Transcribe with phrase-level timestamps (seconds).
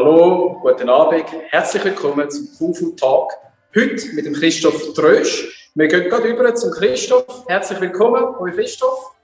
[0.00, 1.24] Hallo, guten Abend.
[1.48, 3.32] Herzlich willkommen zum KUFU-Tag.
[3.74, 5.72] Heute mit dem Christoph Trösch.
[5.74, 7.44] Wir gehen gerade über zum Christoph.
[7.48, 9.16] Herzlich willkommen, Hoi Christoph.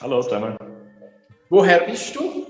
[0.00, 0.56] Hallo zusammen.
[1.48, 2.48] Woher bist du?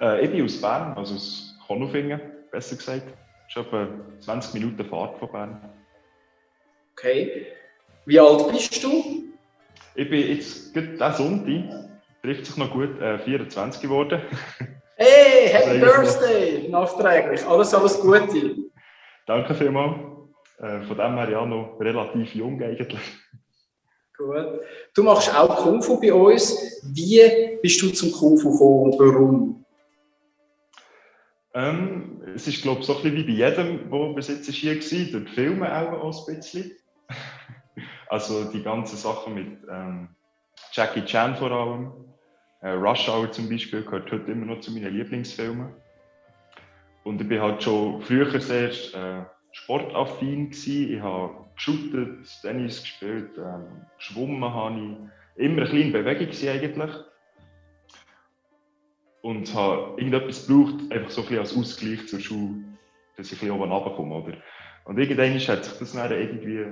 [0.00, 2.20] Äh, ich bin aus Bern, also aus Konufingen,
[2.52, 3.12] besser gesagt.
[3.48, 3.88] Ist etwa
[4.20, 5.68] 20 Minuten Fahrt von Bern.
[6.92, 7.48] Okay.
[8.06, 9.24] Wie alt bist du?
[9.96, 11.90] Ich bin jetzt gerade diesen Sonntag,
[12.22, 14.22] trifft sich noch gut, äh, 24 geworden.
[14.96, 16.68] Hey, Happy Birthday!
[16.68, 17.44] Nachträglich.
[17.46, 18.56] Alles, alles Gute.
[19.26, 19.96] Danke vielmals.
[20.58, 23.02] Äh, von dem her ja noch relativ jung eigentlich.
[24.16, 24.60] Gut.
[24.94, 26.80] Du machst auch Kung Fu bei uns.
[26.84, 29.64] Wie bist du zum Kung Fu gekommen und warum?
[31.54, 34.74] Ähm, es ist, glaube ich, so ein bisschen wie bei jedem, der bis jetzt hier
[34.74, 36.72] war, durch die Filme auch, auch ein bisschen.
[38.08, 40.08] also die ganzen Sachen mit ähm,
[40.72, 42.13] Jackie Chan vor allem.
[42.64, 45.68] Äh, Rush Hour zum Beispiel gehört heute immer noch zu meinen Lieblingsfilmen.
[47.04, 50.94] Und ich bin halt schon früher sehr äh, sportaffin gewesen.
[50.94, 55.44] Ich habe geshootet, Tennis gespielt, ähm, geschwommen habe ich.
[55.44, 56.90] Immer ein bisschen in Bewegung eigentlich.
[59.20, 62.54] Und habe irgendetwas gebraucht, einfach so ein bisschen als Ausgleich zur Schule,
[63.18, 64.36] dass ich ein bisschen oben?
[64.86, 66.64] Und irgendwann hat sich das dann irgendwie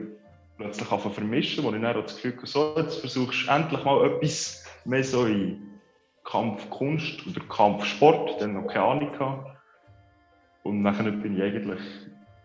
[0.56, 4.64] plötzlich vermischen, wo ich dann das Gefühl hatte, so, jetzt versuchst du endlich mal etwas
[4.86, 5.72] mehr so in
[6.25, 9.56] Kampfkunst oder Kampfsport, dann noch keine Ahnung gehabt.
[10.62, 11.81] Und dann bin ich eigentlich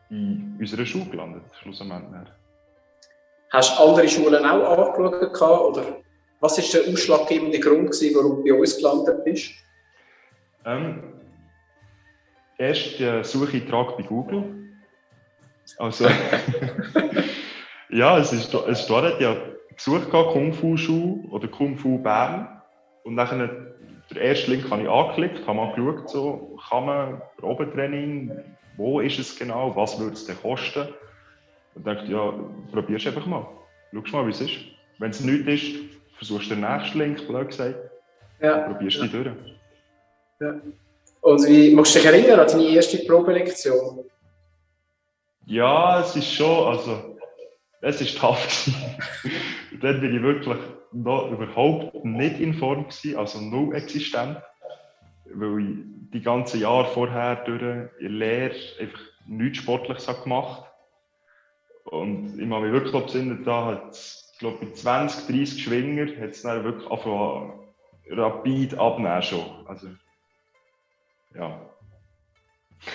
[0.10, 2.30] in unserer Schule gelandet, schlussendlich.
[3.52, 5.78] Hast du andere Schulen auch angeschaut?
[5.78, 5.98] Oder
[6.40, 9.52] was war der ausschlaggebende Grund, gewesen, warum du bei uns gelandet bist?
[10.66, 11.14] Ähm,
[12.58, 14.44] erst äh, Sucheintrag bei Google.
[15.78, 16.08] Also,
[17.90, 19.36] ja, es ist, es ist dort, ja
[19.78, 22.57] gesucht, Kung Fu Schule oder Kung Fu Bern.
[23.08, 23.68] Und dann
[24.14, 28.32] der erste Link habe ich angeklickt, habe mal geschaut, so, kann man Probetraining,
[28.76, 30.90] wo ist es genau, was würde es denn kosten?
[31.74, 32.34] Und dachte, ja,
[32.74, 33.48] probierst einfach mal.
[34.04, 34.58] Schau mal, wie es ist.
[35.00, 35.76] Wenn es nichts ist,
[36.18, 37.76] versuchst du den nächsten Link, blöd gesagt.
[38.42, 38.58] Ja.
[38.58, 39.04] Probierst ja.
[39.04, 39.28] dich durch.
[40.42, 40.56] Ja.
[41.22, 44.04] Und wie, magst du dich erinnern an deine erste Probelektion?
[45.46, 47.17] Ja, es ist schon, also,
[47.82, 48.70] es ist tough.
[49.82, 50.58] Dann bin ich wirklich
[50.92, 54.42] noch überhaupt nicht in Form gewesen, also null existent,
[55.34, 55.78] weil ich
[56.14, 60.64] die ganzen Jahre vorher durch in Lehre einfach nichts Sportliches habe gemacht
[61.84, 66.32] und ich habe mich wirklich besinnen, da hat es, glaube bei 20, 30 Schwinger hat
[66.32, 67.60] es dann wirklich angefangen
[68.10, 69.68] rapid abnehmen schon.
[69.68, 69.88] Also,
[71.36, 71.60] ja.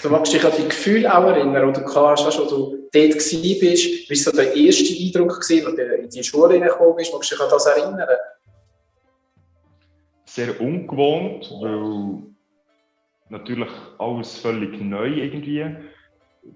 [0.00, 3.14] So magst du dich an die Gefühle auch erinnern, oder kannst, weißt, wo du dort
[3.14, 7.12] warst, wie war so der erste Eindruck, gewesen, als du in die Schule gekommen bist,
[7.12, 8.08] magst du dich an das erinnern?
[10.24, 12.22] Sehr ungewohnt, weil
[13.28, 15.66] natürlich alles völlig neu irgendwie.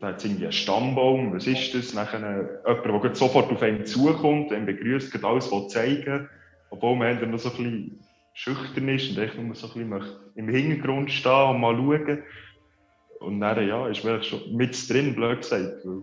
[0.01, 1.95] Da hat es irgendwie einen Stammbaum, was ist das?
[1.95, 6.29] Nachher jemand, der sofort auf einen zukommt, einen begrüßt, alles zeigen
[6.71, 8.05] obwohl man noch so ein bisschen
[8.35, 12.23] schüchtern ist und echt nur so ein bisschen im Hintergrund stehen und mal schauen.
[13.21, 15.85] Und dann, ja, ist man schon mit drin, blöd gesagt.
[15.85, 16.03] Weil,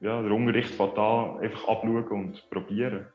[0.00, 3.06] ja, der Unterricht fängt an, einfach abschauen und probieren.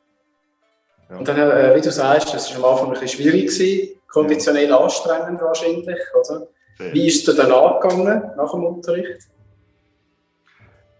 [1.10, 1.18] Ja.
[1.18, 4.68] Und dann, äh, wie du sagst, das war am Anfang ein bisschen schwierig, gewesen, konditionell
[4.68, 4.78] ja.
[4.78, 6.46] anstrengend wahrscheinlich, oder?
[6.78, 9.28] Wie ist es dann angegangen nach dem Unterricht?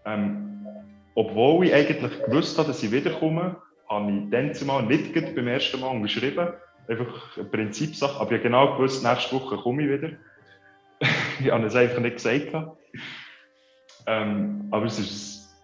[0.05, 0.65] Ähm,
[1.15, 3.57] obwohl ich eigentlich gewusst habe, dass ich wiederkomme,
[3.89, 6.47] habe ich dann zumal nicht beim ersten Mal geschrieben.
[6.87, 8.19] Einfach eine Prinzipsache.
[8.19, 10.13] Aber ich habe genau gewusst, nächste Woche komme ich wieder.
[11.39, 12.53] ich habe es einfach nicht gesagt.
[14.07, 15.55] Ähm, aber es ist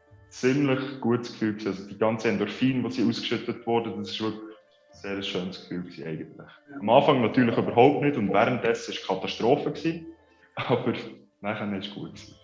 [0.00, 1.56] ein ziemlich gutes Gefühl.
[1.66, 6.06] Also die ganze Endorphin, die sie ausgeschüttet wurde, das ist wirklich ein sehr schönes Gefühl
[6.06, 6.48] eigentlich.
[6.80, 9.70] Am Anfang natürlich überhaupt nicht und währenddessen war es Katastrophe.
[9.70, 10.06] Gewesen,
[10.56, 10.92] aber
[11.40, 12.14] nachher war es gut.
[12.14, 12.34] Gewesen.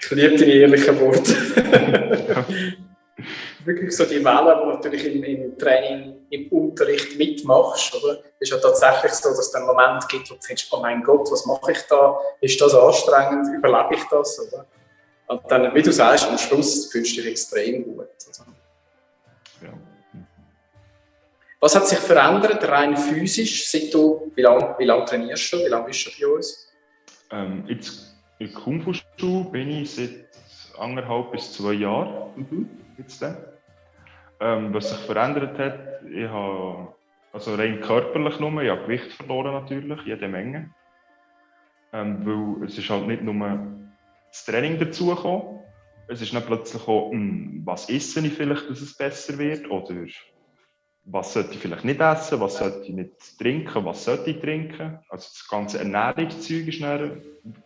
[0.00, 2.76] Ich liebe deine ehrlichen Worte.
[3.64, 7.94] Wirklich so die Wellen, die natürlich im, im, Training, im Unterricht mitmachst.
[7.94, 8.20] Oder?
[8.40, 11.02] Es ist ja tatsächlich so, dass es einen Moment gibt, wo du denkst, oh mein
[11.02, 12.18] Gott, was mache ich da?
[12.40, 13.54] Ist das anstrengend?
[13.54, 14.40] Überlebe ich das?
[14.40, 14.66] Oder?
[15.28, 18.08] Und dann, wie du sagst, am Schluss fühlst du dich extrem gut.
[19.62, 19.72] Ja.
[21.60, 25.58] Was hat sich verändert, rein physisch, seit du, wie lange wie lang trainierst du?
[25.58, 26.72] Wie lange bist du bei uns?
[27.30, 30.26] Ähm, jetzt in Kung Fu bin ich seit
[30.78, 32.30] anderthalb bis zwei Jahren.
[32.36, 32.70] Mhm.
[32.98, 33.22] Jetzt
[34.42, 36.94] ähm, was sich verändert hat, ich habe
[37.32, 40.74] also rein körperlich nur, ich habe Gewicht verloren natürlich, jede Menge.
[41.92, 43.34] Ähm, weil es ist halt nicht nur
[44.30, 45.60] das Training dazugekommen,
[46.08, 50.06] es ist dann plötzlich auch, hm, was esse ich vielleicht, dass es besser wird oder
[51.04, 55.00] was sollte ich vielleicht nicht essen, was sollte ich nicht trinken, was sollte ich trinken.
[55.08, 57.22] Also das ganze Ernährungszeug ist dann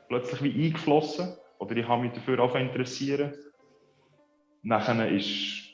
[0.08, 3.34] plötzlich wie eingeflossen oder ich habe mich dafür auch interessieren.
[4.62, 5.65] Nachher ist,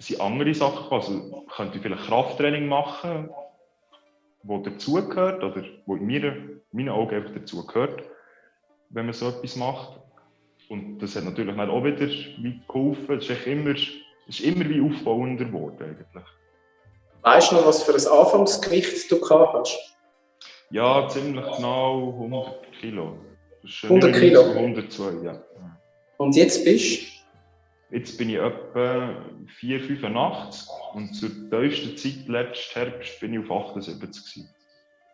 [0.00, 3.30] sind andere Sachen, also könnte ich vielleicht Krafttraining machen,
[4.42, 8.02] wo dazugehört oder wo in meinen, meinen Augen einfach dazugehört,
[8.90, 10.00] wenn man so etwas macht.
[10.68, 12.06] Und das hat natürlich auch wieder
[12.66, 13.18] geholfen.
[13.18, 13.74] Es ist, immer,
[14.26, 16.24] ist immer wie aufbauender geworden eigentlich.
[17.22, 19.96] Weißt du noch, was für ein Anfangsgewicht du gehabt hast?
[20.70, 23.18] Ja, ziemlich genau 100 Kilo.
[23.82, 24.42] 100 Kilo?
[24.52, 25.42] 102, ja.
[26.16, 27.19] Und jetzt bist du?
[27.90, 29.16] Jetzt bin ich etwa
[29.60, 34.54] 4,85 und zur tiefsten Zeit, letzten Herbst, bin ich auf 78 gewesen.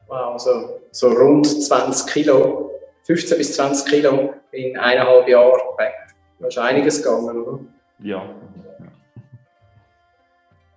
[0.08, 2.70] Wow, also so rund 20 Kilo,
[3.04, 5.94] 15 bis 20 Kilo in eineinhalb Jahren weg.
[6.38, 7.60] Da ist einiges gegangen, oder?
[8.00, 8.18] Ja.
[8.18, 8.92] ja.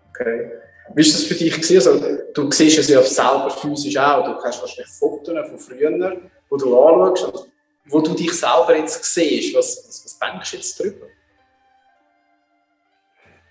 [0.09, 0.51] Okay.
[0.95, 1.75] Wie war das für dich?
[1.75, 1.99] Also,
[2.33, 4.23] du siehst es ja selber physisch auch.
[4.23, 6.17] Du hast wahrscheinlich Fotos von früher,
[6.49, 7.25] wo du anschaust.
[7.25, 7.47] Also,
[7.89, 9.55] wo du dich selber jetzt siehst.
[9.55, 11.07] Was, was, was denkst du jetzt darüber?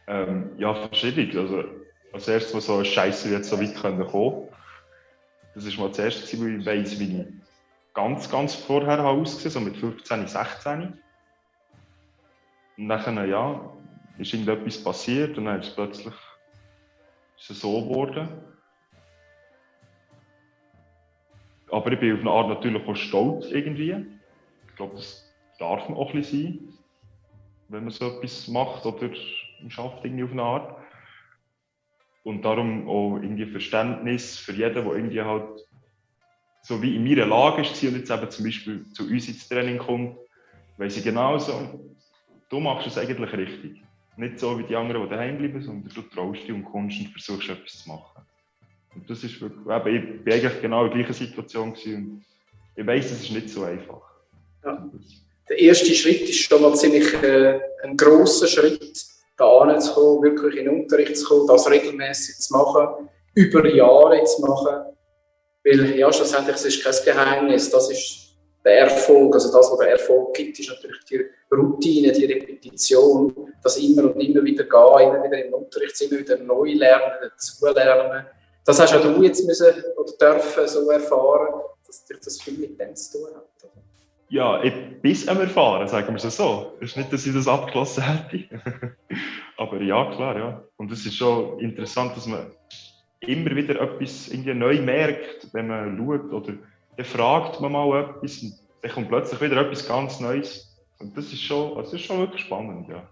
[0.08, 1.38] Ähm, ja, verschieden.
[1.38, 1.64] Also,
[2.12, 4.48] als erstes, was so eine Scheiße jetzt so weit kommen können.
[5.54, 7.26] Das war mal das erste, wo ich weiss, wie ich
[7.92, 10.98] ganz, ganz vorher ausgesehen so mit 15, 16.
[12.78, 13.70] Und nachher, ja,
[14.16, 16.14] ist irgendetwas passiert und dann ist es plötzlich
[17.38, 18.28] ist es so geworden.
[21.70, 23.94] Aber ich bin auf eine Art natürlich auch stolz irgendwie.
[24.68, 26.78] Ich glaube, das darf man auch ein bisschen sein,
[27.68, 29.10] wenn man so etwas macht oder
[29.68, 30.76] schafft irgendwie auf eine Art.
[32.24, 35.66] Und darum auch irgendwie Verständnis für jeden, der irgendwie halt
[36.62, 39.78] so wie in meiner Lage ist und jetzt eben zum Beispiel zu uns ins Training
[39.78, 40.18] kommt,
[40.76, 41.80] weil sie genauso,
[42.50, 43.82] du machst es eigentlich richtig.
[44.16, 47.08] Nicht so wie die anderen, die daheim bleiben, sondern du traust dich und kommst und
[47.08, 48.22] versuchst etwas zu machen.
[48.94, 49.64] Und das ist wirklich,
[49.94, 52.24] eben, ich war eigentlich genau in der gleichen Situation und
[52.74, 54.02] ich weiß, es ist nicht so einfach.
[54.64, 54.88] Ja.
[55.48, 59.04] Der erste Schritt ist schon mal ziemlich äh, ein grosser Schritt,
[59.38, 64.42] da anzukommen, wirklich in den Unterricht zu kommen, das regelmäßig zu machen, über Jahre zu
[64.42, 64.94] machen.
[65.64, 68.28] Weil, ja, schlussendlich es ist kein Geheimnis, das ist
[68.64, 73.78] der Erfolg, also das, was der Erfolg gibt, ist natürlich die Routine, die Repetition, das
[73.78, 78.26] immer und immer wieder gehen, immer wieder im Unterricht, immer wieder neu lernen, dazulernen.
[78.64, 82.78] Das hast auch du jetzt müssen oder dürfen so erfahren, dass dich das viel mit
[82.78, 83.77] dem zu tun hat.
[84.30, 84.62] Ja,
[85.00, 86.74] bis am Erfahren, sagen wir es so.
[86.80, 88.44] Es ist nicht, dass ich das abgeschlossen hätte.
[89.56, 90.64] Aber ja, klar, ja.
[90.76, 92.52] Und es ist schon interessant, dass man
[93.20, 96.54] immer wieder etwas irgendwie neu merkt, wenn man schaut oder
[96.96, 100.76] dann fragt man mal etwas und dann kommt plötzlich wieder etwas ganz Neues.
[100.98, 103.08] Und das ist schon, also das ist schon wirklich spannend, ja.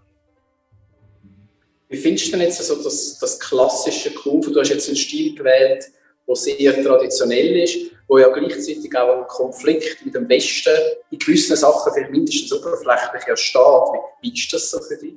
[1.89, 4.51] Wie findest du denn jetzt so das, das klassische Kurve?
[4.51, 5.85] Du hast jetzt einen Stil gewählt,
[6.27, 10.75] der sehr traditionell ist, wo ja gleichzeitig auch ein Konflikt mit dem Westen
[11.11, 13.61] in gewissen Sachen vielleicht mindestens oberflächlich ja steht.
[13.61, 15.13] Wie, wie ist das so für dich?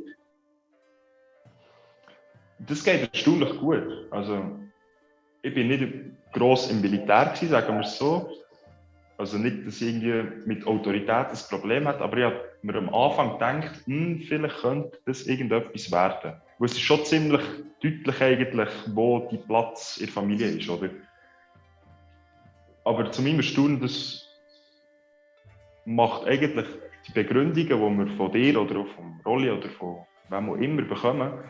[2.68, 4.06] Das geht erstaunlich gut.
[4.10, 4.42] Also,
[5.42, 5.84] ich bin nicht
[6.32, 8.30] gross im Militär gewesen, sagen wir es so.
[9.16, 12.94] Also nicht, dass ich irgendwie mit Autorität ein Problem hat, aber ich habe mir am
[12.94, 16.40] Anfang gedacht, hm, vielleicht könnte das irgendetwas werden.
[16.58, 17.42] Weil es ist schon ziemlich
[17.82, 20.88] deutlich eigentlich, wo die Platz in der Familie ist, oder?
[22.84, 24.26] Aber zu meinem Erstaunen, das
[25.84, 26.66] macht eigentlich
[27.08, 31.44] die Begründungen, die wir von dir oder von Rolli oder von wem auch immer bekommen,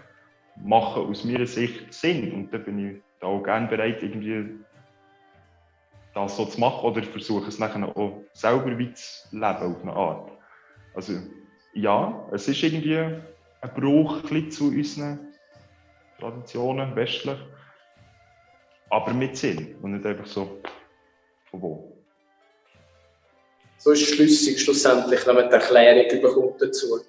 [0.56, 2.32] machen aus meiner Sicht Sinn.
[2.32, 4.60] Und da bin ich da auch gerne bereit, irgendwie
[6.14, 9.92] das so zu machen oder versuche es nachher auch selber weit zu leben auf eine
[9.92, 10.32] Art.
[10.94, 11.12] Also
[11.74, 15.34] ja, es ist irgendwie ein Bruch zu unseren
[16.18, 17.38] Traditionen, westlich,
[18.90, 20.62] aber mit Sinn und nicht einfach so
[21.50, 21.96] von wo.
[23.78, 27.00] So ist es schlüssig schlussendlich, wenn man die Erklärung bekommt dazu.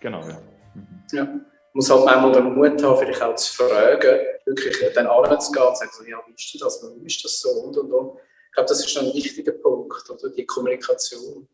[0.00, 0.40] Genau, ja.
[0.74, 1.04] Mhm.
[1.12, 1.40] ja.
[1.72, 5.86] muss halt manchmal den Mut haben, vielleicht auch zu fragen, wirklich dann anzugehen und zu
[5.86, 8.18] sagen, ja, wie ist das, warum ist das so und und und.
[8.46, 11.46] Ich glaube, das ist schon ein wichtiger Punkt, oder die Kommunikation.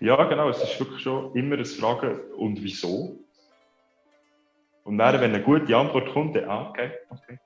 [0.00, 3.18] Ja, genau, es ist wirklich schon immer das Fragen und wieso.
[4.84, 7.38] Und dann, wenn eine gute Antwort kommt, dann, ah, okay, okay.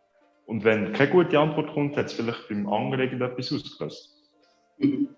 [0.52, 4.10] Und wenn keine gute Antwort kommt, hat es vielleicht beim anderen irgendetwas ausgelöst.
[4.76, 5.08] Mhm.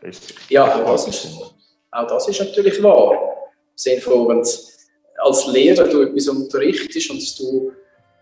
[0.48, 1.26] Ja, auch das, ist,
[1.90, 3.18] auch das ist natürlich wahr.
[3.74, 4.46] Sinne von, wenn
[5.18, 7.72] als Lehrer du etwas unterrichtest und du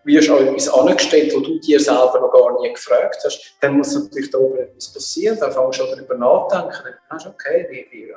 [0.05, 3.93] wirst an etwas angestellt, wo du dir selber noch gar nie gefragt hast, dann muss
[3.93, 5.37] natürlich da oben etwas passieren.
[5.39, 6.83] Dann fängst du darüber nachdenken.
[6.83, 8.13] Dann denkst du, okay, wie, wie,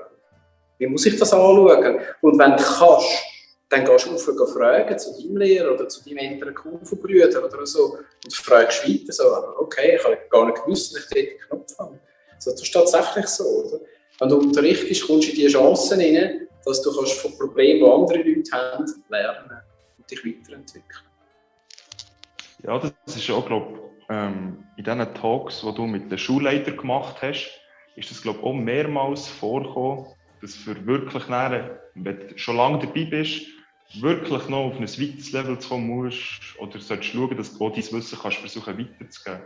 [0.78, 2.00] wie muss ich das anschauen?
[2.22, 3.06] Und wenn du kannst,
[3.68, 7.98] dann gehst du rauf fragen zu deinem Lehrer oder zu deinem älteren Kurvenbrüder oder so
[8.24, 9.24] und fragst weiter so,
[9.58, 11.98] okay, ich habe gar nicht gewusst, dass ich dort den Knopf habe.
[12.34, 13.80] Also das ist tatsächlich so, oder?
[14.18, 17.90] Wenn du unterrichtest, kommst du in die Chancen rein, dass du kannst von Problemen, die
[17.90, 19.60] andere Leute haben, lernen
[19.98, 21.02] und dich weiterentwickeln.
[22.62, 26.76] Ja, das ist auch, glaube ich, ähm, in diesen Talks, die du mit den Schulleitern
[26.76, 27.60] gemacht hast,
[27.96, 30.06] ist das, glaube ich, auch mehrmals vorgekommen,
[30.40, 33.46] dass für wirklich näher, wenn du schon lange dabei bist,
[33.94, 37.76] wirklich noch auf ein weites Level zu kommen musst oder solltest schauen, dass du dein
[37.76, 39.42] Wissen kannst versuchen weiterzugeben.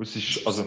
[0.00, 0.66] Ist, also,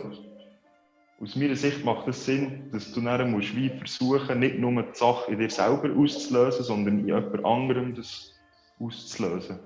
[1.20, 4.84] aus meiner Sicht macht es das Sinn, dass du dann musst wie versuchen, nicht nur
[4.84, 8.34] die Sache in dir selber auszulösen, sondern in jemand anderem das
[8.80, 9.60] auszulösen.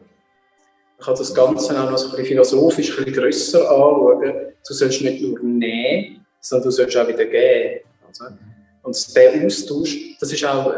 [0.98, 4.54] Ich kann das Ganze auch noch so ein philosophisch ein grösser anschauen.
[4.68, 7.82] Du sollst nicht nur nehmen, sondern du sollst auch wieder geben.
[8.08, 8.26] Also,
[8.84, 10.74] und der Austausch, das ist auch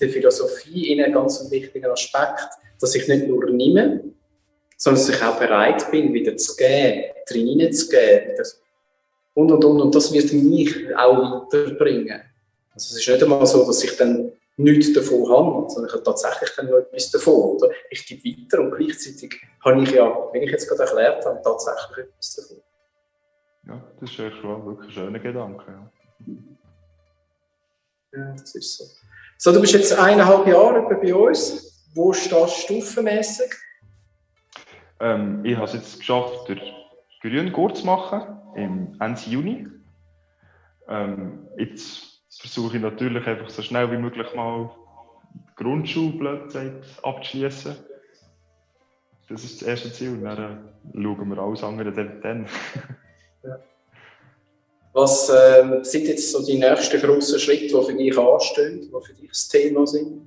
[0.00, 2.48] der Philosophie ein ganz wichtiger Aspekt,
[2.80, 4.04] dass ich nicht nur nehme,
[4.76, 8.34] sondern dass ich auch bereit bin, wieder zu geben, drin zu geben.
[9.34, 9.80] Und, und, und.
[9.80, 12.20] Und das wird mich auch weiterbringen.
[12.72, 16.04] Also es ist nicht einmal so, dass ich dann nichts davon habe, sondern ich habe
[16.04, 17.56] tatsächlich dann noch etwas davon.
[17.56, 17.70] Oder?
[17.90, 22.06] Ich gebe weiter und gleichzeitig habe ich ja, wie ich jetzt gerade erklärt habe, tatsächlich
[22.06, 22.62] etwas davon.
[23.66, 25.64] Ja, das ist echt schon wirklich ein schöner Gedanke.
[25.68, 25.92] Ja.
[28.12, 28.84] ja, das ist so.
[29.40, 31.86] So, du bist jetzt eineinhalb Jahre bei uns.
[31.94, 33.54] Wo stehst du stufenmässig?
[34.98, 36.60] Ähm, ich habe es jetzt geschafft, den
[37.22, 39.68] Grün kurz zu machen, im Ende Juni.
[40.88, 44.72] Ähm, jetzt versuche ich natürlich einfach so schnell wie möglich mal
[45.32, 47.76] die Grundschulblödzeit abzuschließen.
[49.28, 50.14] Das ist das erste Ziel.
[50.14, 52.48] Und dann schauen wir alles andere dann.
[53.44, 53.58] ja.
[54.98, 59.12] Was äh, sind jetzt so die nächsten grossen Schritte, die für dich anstehen, die für
[59.12, 60.22] dich das Thema sind?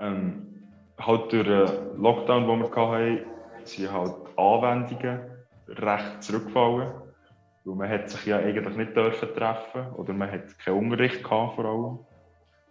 [0.00, 0.44] Ähm,
[0.98, 3.20] halt durch den Lockdown, den wir hatten,
[3.62, 5.20] sind halt Anwendungen
[5.68, 6.90] recht zurückgefallen.
[7.64, 11.54] Weil man hat sich ja eigentlich nicht dürfen treffen oder man hat keinen Unterricht gehabt,
[11.54, 11.98] vor allem.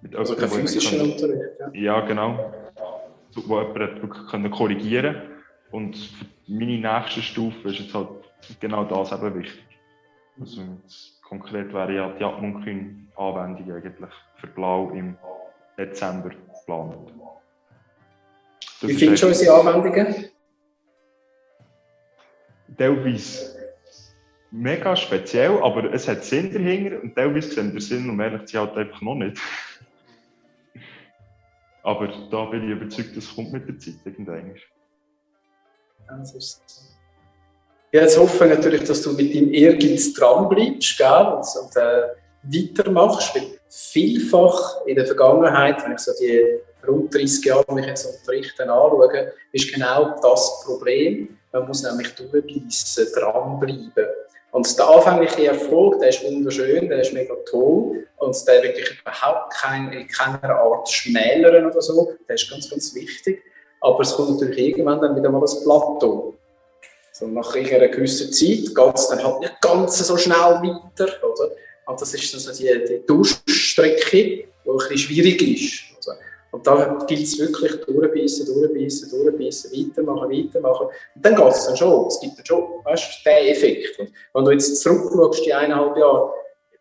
[0.02, 1.70] Mit also keinen physischen Unterricht, ja.
[1.74, 2.54] Ja, genau.
[3.36, 5.16] Wo jemand wirklich können korrigieren
[5.72, 8.10] Und für meine nächste Stufe ist jetzt halt
[8.60, 9.75] genau das eben wichtig.
[10.40, 10.62] Also
[11.22, 15.18] konkret wäre ja die Atmunkün-Anwendung eigentlich für Blau im
[15.78, 16.96] Dezember geplant.
[18.82, 20.26] Wie findest du unsere Anwendungen?
[22.78, 23.56] Teilweise
[24.52, 28.54] mega speziell, aber es hat Sinn dahinter und teilweise sehen der Sinn, um ehrlich zu
[28.54, 29.40] sein, halt einfach noch nicht.
[31.84, 34.56] aber da bin ich überzeugt, das kommt mit der Zeit irgendwann.
[36.08, 36.95] Das ist
[37.96, 42.08] ja, jetzt hoffe ich natürlich, dass du mit deinem Ehrgeiz dranbleibst gell, und, und äh,
[42.44, 43.34] weitermachst.
[43.34, 48.70] Weil vielfach in der Vergangenheit, wenn ich so die rund 30 Jahre mich jetzt unterrichten
[48.70, 51.38] anschaue, ist genau das Problem.
[51.54, 54.08] Man muss nämlich durchbeissen, dranbleiben.
[54.52, 59.54] Und der anfängliche Erfolg, der ist wunderschön, der ist mega toll und der wirklich überhaupt
[59.54, 63.42] kein, in keiner Art schmälern oder so, der ist ganz, ganz wichtig.
[63.80, 66.35] Aber es kommt natürlich irgendwann dann wieder mal das Plateau.
[67.18, 71.50] So nach einer gewissen Zeit geht es dann halt nicht ganz so schnell weiter, oder?
[71.86, 76.12] Und das ist dann so die, die Durchstrecke, die ein bisschen schwierig ist.
[76.52, 80.88] Und da gilt es wirklich durchbeissen, durchbeissen, durchbeissen, weitermachen, weitermachen.
[81.16, 82.08] Und dann geht es dann schon.
[82.08, 83.98] Es gibt dann schon, weißt den Effekt.
[83.98, 86.34] Und wenn du jetzt zurückschaust, die eineinhalb Jahre,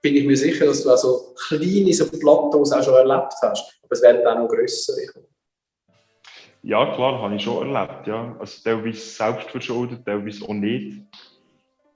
[0.03, 3.79] bin ich mir sicher, dass du auch so kleine so Plateaus auch schon erlebt hast.
[3.85, 5.00] Aber es werden auch noch grössere.
[6.66, 8.06] Ja, klar, habe ich schon erlebt.
[8.06, 8.35] Ja.
[8.38, 11.02] Also teilweise selbst verschuldet, teilweise auch nicht.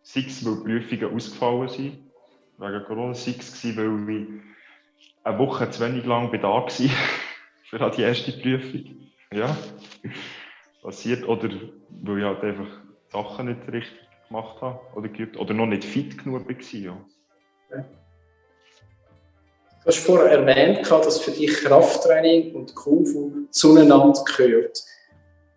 [0.03, 2.11] Sei es, weil Prüfungen ausgefallen sind,
[2.59, 4.29] wegen Corona, sei es, weil ich
[5.25, 6.69] eine Woche zu wenig lang da war.
[7.65, 9.11] für die erste Prüfung.
[9.33, 9.57] Ja,
[10.83, 11.27] passiert.
[11.27, 11.49] Oder
[12.03, 13.99] weil ich halt einfach Sachen nicht richtig
[14.29, 17.07] gemacht habe oder geübt oder noch nicht fit genug war.
[17.71, 17.85] Ja.
[19.89, 24.85] Du hast vorher erwähnt, dass für dich Krafttraining und Kung Fu zueinander gehört.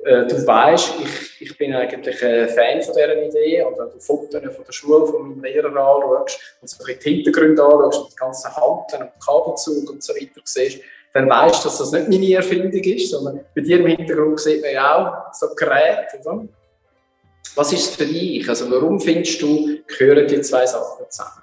[0.05, 3.61] Äh, du weißt, ich, ich bin eigentlich ein Fan von dieser Idee.
[3.63, 7.61] Und wenn du Fotos von der Schule von meinem Lehrer anschaust und so die Hintergründe
[7.61, 10.79] anschaust und die ganzen Handeln und Kabelzug und so weiter siehst,
[11.13, 14.61] dann weißt du, dass das nicht meine Erfindung ist, sondern bei dir im Hintergrund sieht
[14.61, 16.21] man ja auch so Geräte.
[16.23, 16.47] Oder?
[17.55, 18.47] Was ist es für dich?
[18.47, 21.41] Also warum findest du, gehören die zwei Sachen zusammen?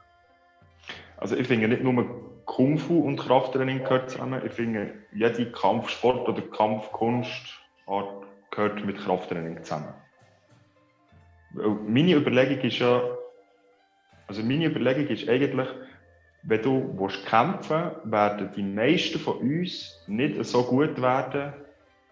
[1.19, 6.27] Also ich finde nicht nur Kung Fu und Krafttraining gehört zusammen, ich finde jede Kampfsport
[6.27, 9.93] oder Kampfkunstart gehört mit Krafttraining zusammen.
[11.53, 13.03] Meine Überlegung ist ja,
[14.27, 15.69] also meine Überlegung ist eigentlich,
[16.43, 21.53] wenn du willst kämpfen willst, werden die meisten von uns nicht so gut werden,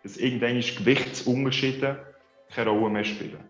[0.02, 2.14] dass irgendeine Gewichtsunterschiede
[2.54, 3.42] keine Rolle mehr spielen.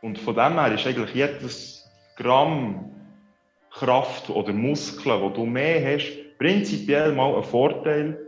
[0.00, 2.92] Und von dem her ist eigentlich jedes Gramm
[3.72, 8.18] Kraft oder Muskeln, wo du mehr hast, prinzipiell mal ein Vorteil,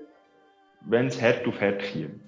[0.83, 2.21] wenn es hart auf hart kommt.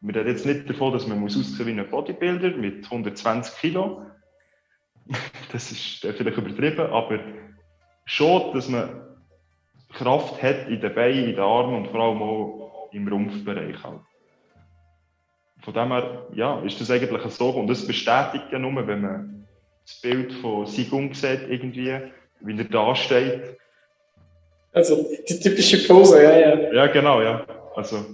[0.00, 4.06] Wir reden jetzt nicht davon, dass man aussehen muss wie ein Bodybuilder mit 120 Kilo.
[5.52, 7.20] das ist vielleicht übertrieben, aber
[8.04, 9.02] schon, dass man
[9.92, 13.82] Kraft hat in den Beinen, in den Armen und vor allem auch im Rumpfbereich.
[13.82, 14.00] Halt.
[15.60, 17.50] Von dem her, ja, ist das eigentlich so.
[17.50, 19.41] Und das bestätigt ja nur, wenn man
[19.92, 22.00] das Bild von Sigung sieht, irgendwie,
[22.40, 23.58] wie er da steht.
[24.72, 26.72] Also die typische Pose, ja, ja.
[26.72, 27.44] Ja, genau, ja.
[27.74, 28.06] Also,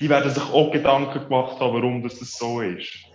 [0.00, 3.06] die werden sich auch Gedanken gemacht haben, warum das so ist.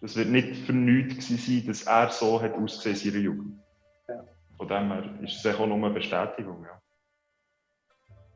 [0.00, 3.58] Das wird nicht für nichts sein, dass er so hat ausgesehen in seiner Jugend.
[4.08, 4.24] Ja.
[4.56, 6.64] Von dem her ist es auch nur eine Bestätigung.
[6.64, 6.80] Ja.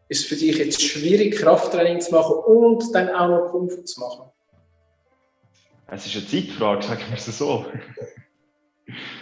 [0.08, 4.00] Ist es für dich jetzt schwierig, Krafttraining zu machen und dann auch noch Kung zu
[4.00, 4.30] machen?
[5.88, 7.66] Es ist eine Zeitfrage, sagen wir es so.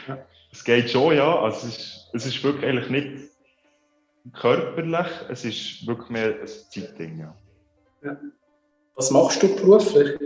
[0.07, 0.19] Ja.
[0.51, 1.41] Es geht schon, ja.
[1.41, 3.29] Also es, ist, es ist wirklich eigentlich nicht
[4.33, 7.19] körperlich, es ist wirklich mehr ein Zeitding.
[7.21, 7.35] Ja.
[8.03, 8.17] ja.
[8.95, 10.19] Was machst du beruflich?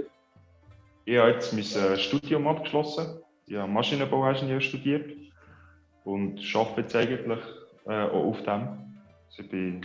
[1.04, 3.20] Ich habe jetzt mein äh, Studium abgeschlossen.
[3.46, 5.12] Ich habe Maschinenbauingenieur studiert
[6.04, 7.44] und arbeite jetzt eigentlich
[7.86, 8.68] äh, auch auf dem.
[9.28, 9.84] Also ich bin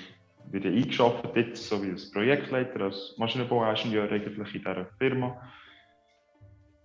[0.52, 5.42] wieder eingeschafft jetzt, so wie als Projektleiter, als Maschinenbauingenieur eigentlich in dieser Firma.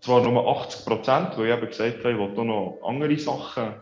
[0.03, 3.75] Zwar nur 80 Prozent, weil ich eben gesagt habe, ich will noch andere Sachen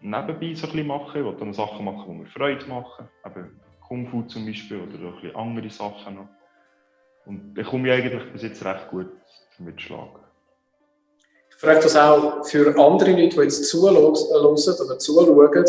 [0.00, 1.20] nebenbei so ein bisschen machen.
[1.20, 3.08] Ich will dann Sachen machen, die mir Freude machen.
[3.26, 6.28] Eben Kung Fu zum Beispiel oder auch ein bisschen andere Sachen noch.
[7.26, 9.10] Und ich komme eigentlich bis jetzt recht gut
[9.58, 10.20] damit schlagen.
[11.50, 15.64] Ich frage das auch für andere Leute, die jetzt zuhören oder zuschauen,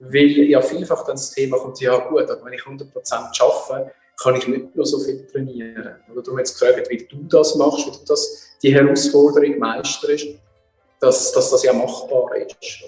[0.00, 4.36] weil ja vielfach dann das Thema kommt, ja gut, aber wenn ich 100% arbeite, kann
[4.36, 5.96] ich nicht nur so viel trainieren.
[6.10, 10.26] Oder hast jetzt gefragt, wie du das machst, wie du das, die Herausforderung meisterst,
[10.98, 12.84] dass, dass das ja machbar ist.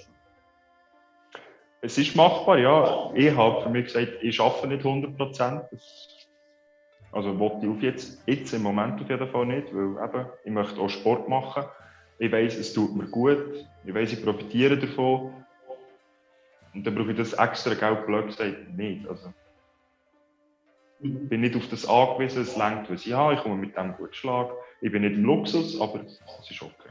[1.81, 3.11] Es ist machbar, ja.
[3.13, 5.61] Ich habe für mich gesagt, ich arbeite nicht 100%.
[7.11, 10.51] Also wollte ich auf jetzt, jetzt im Moment auf jeden Fall nicht, weil eben, ich
[10.51, 11.65] möchte auch Sport machen.
[12.17, 13.65] Ich weiß, es tut mir gut.
[13.85, 15.31] Ich weiß, ich profitiere davon.
[16.73, 19.07] Und dann brauche ich das extra Geld blöd gesagt nicht.
[19.07, 19.31] Also,
[20.99, 23.35] ich bin nicht auf das angewiesen, es längt, was ich habe.
[23.35, 24.49] Ich komme mit dem gut Schlag.
[24.81, 26.89] Ich bin nicht im Luxus, aber es ist okay.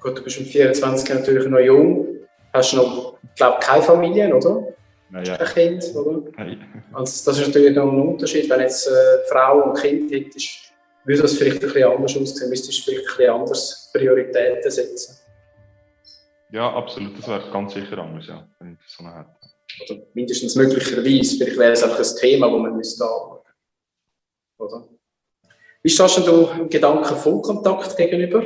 [0.00, 2.06] Gut, du bist mit 24 natürlich noch jung.
[2.52, 4.68] Hast du noch, glaube keine Familie, oder?
[5.10, 5.36] Naja.
[5.36, 6.30] Ein Kind, oder?
[6.36, 6.84] Nein.
[6.92, 8.48] Also das ist natürlich noch ein Unterschied.
[8.48, 10.72] Wenn jetzt äh, Frau und Kind hättest,
[11.04, 12.50] würde das vielleicht ein bisschen anders aussehen.
[12.50, 15.18] Müsstest du vielleicht ein bisschen anders Prioritäten setzen.
[16.50, 17.18] Ja, absolut.
[17.18, 19.94] Das wäre ganz sicher anders, ja, wenn ich das so hätte.
[19.94, 21.36] Oder mindestens möglicherweise.
[21.36, 23.40] Vielleicht wäre es einfach ein Thema, das man müsste anschauen
[24.58, 24.88] Oder?
[25.84, 28.42] Wie stehst du im Gedanken Vollkontakt gegenüber?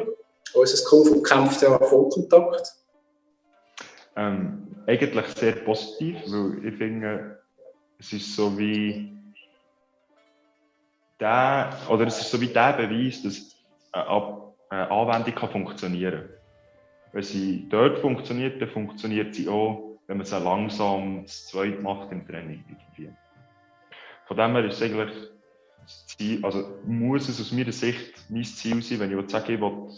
[0.55, 2.75] Unser Kung kämpft ja Vollkontakt.
[4.17, 7.39] Ähm, eigentlich sehr positiv, weil ich finde,
[8.01, 9.17] es ist so wie
[11.21, 13.55] der, oder es ist so wie der Beweis, dass
[13.93, 16.31] eine Anwendung kann funktionieren kann.
[17.13, 22.11] Wenn sie dort funktioniert, dann funktioniert sie auch, wenn man sie langsam das zweite macht
[22.11, 22.65] im Training.
[24.27, 25.13] Von dem her ist es eigentlich
[25.89, 29.89] Ziel, also muss es aus meiner Sicht mein Ziel sein, wenn ich sage, ich will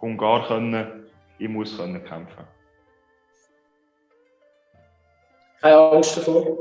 [0.00, 1.06] Hungar können,
[1.38, 2.44] ich muss können kämpfen.
[5.60, 6.58] Keine Angst davor?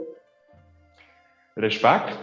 [1.58, 2.18] Respekt.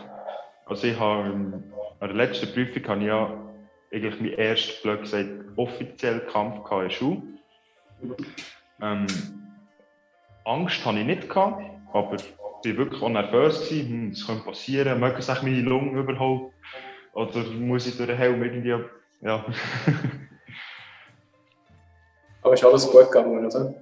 [0.67, 1.63] Also ich habe
[2.01, 3.51] an der letzten Prüfung habe ich ja
[3.93, 7.23] eigentlich meinen ersten, blöd gesagt, offiziellen Kampf in der Schule.
[8.81, 9.07] Ähm,
[10.45, 12.17] Angst hatte ich nicht, gehabt, aber
[12.63, 13.69] ich war wirklich auch nervös.
[13.69, 13.89] Gewesen.
[13.89, 16.55] Hm, das könnte passieren, mögen sich meine Lungen überhaupt?
[17.13, 18.77] Oder muss ich durch den Helm irgendwie...
[19.23, 19.45] Ja.
[22.43, 23.75] aber ist alles gut gegangen, oder?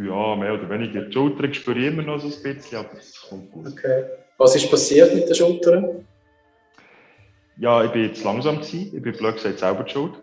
[0.00, 1.02] Ja, mehr oder weniger.
[1.02, 3.66] Die Schulter spüre ich immer noch so ein bisschen, aber es kommt gut.
[3.66, 4.04] Okay.
[4.36, 6.06] Was ist passiert mit den Schultern?
[7.56, 8.56] Ja, ich war jetzt langsam.
[8.56, 8.94] Gewesen.
[8.94, 10.22] Ich bin blöd gesagt selber die schuld.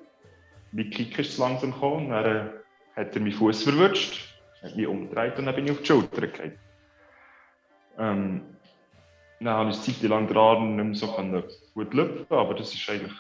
[0.72, 2.10] Mein Kick ist zu langsam gekommen.
[2.10, 2.50] Dann äh,
[2.96, 6.28] hat er meinen Fuß verwutscht, hat mich umgedreht und dann bin ich auf die Schulter
[6.28, 6.58] gefallen.
[7.98, 8.42] Ähm,
[9.40, 11.08] dann habe ich eine Zeit lang Arm nicht mehr so
[11.74, 13.14] gut lüpfen, aber das ist eigentlich,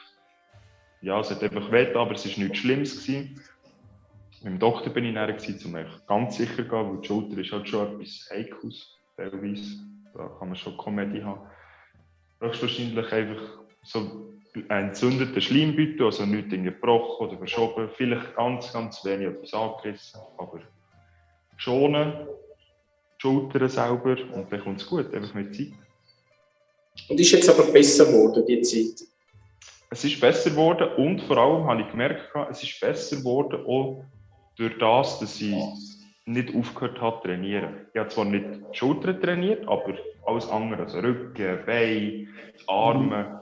[1.01, 3.05] ja, es hat einfach weh, aber es war nichts Schlimmes.
[3.05, 3.41] Gewesen.
[4.43, 5.35] Mit dem Doktor bin ich näher,
[5.65, 9.79] um ganz sicher zu gehen, weil die Schulter ist halt schon etwas Heikles, teilweise.
[10.13, 11.41] Da kann man schon Komödie haben.
[12.39, 13.99] Höchstwahrscheinlich einfach so
[14.69, 20.61] einen entzündeten Schleimbeutel, also nichts gebrochen oder verschoben, vielleicht ganz, ganz wenig etwas angerissen, aber
[21.57, 22.27] schonen,
[23.25, 25.73] Schultern selber und dann kommt es gut, einfach mit Zeit.
[27.09, 29.07] Und ist jetzt aber besser geworden, die Zeit?
[29.89, 34.05] Es ist besser geworden und vor allem habe ich gemerkt, es ist besser geworden auch
[34.55, 35.55] durch das, dass ich
[36.25, 37.87] nicht aufgehört habe zu trainieren.
[37.93, 42.27] Ich habe zwar nicht die Schultern trainiert, aber alles andere, also Rücken, Beine,
[42.67, 43.41] Arme.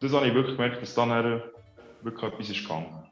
[0.00, 1.42] Das habe ich wirklich gemerkt, dass dann
[2.02, 3.04] wirklich etwas ist gegangen.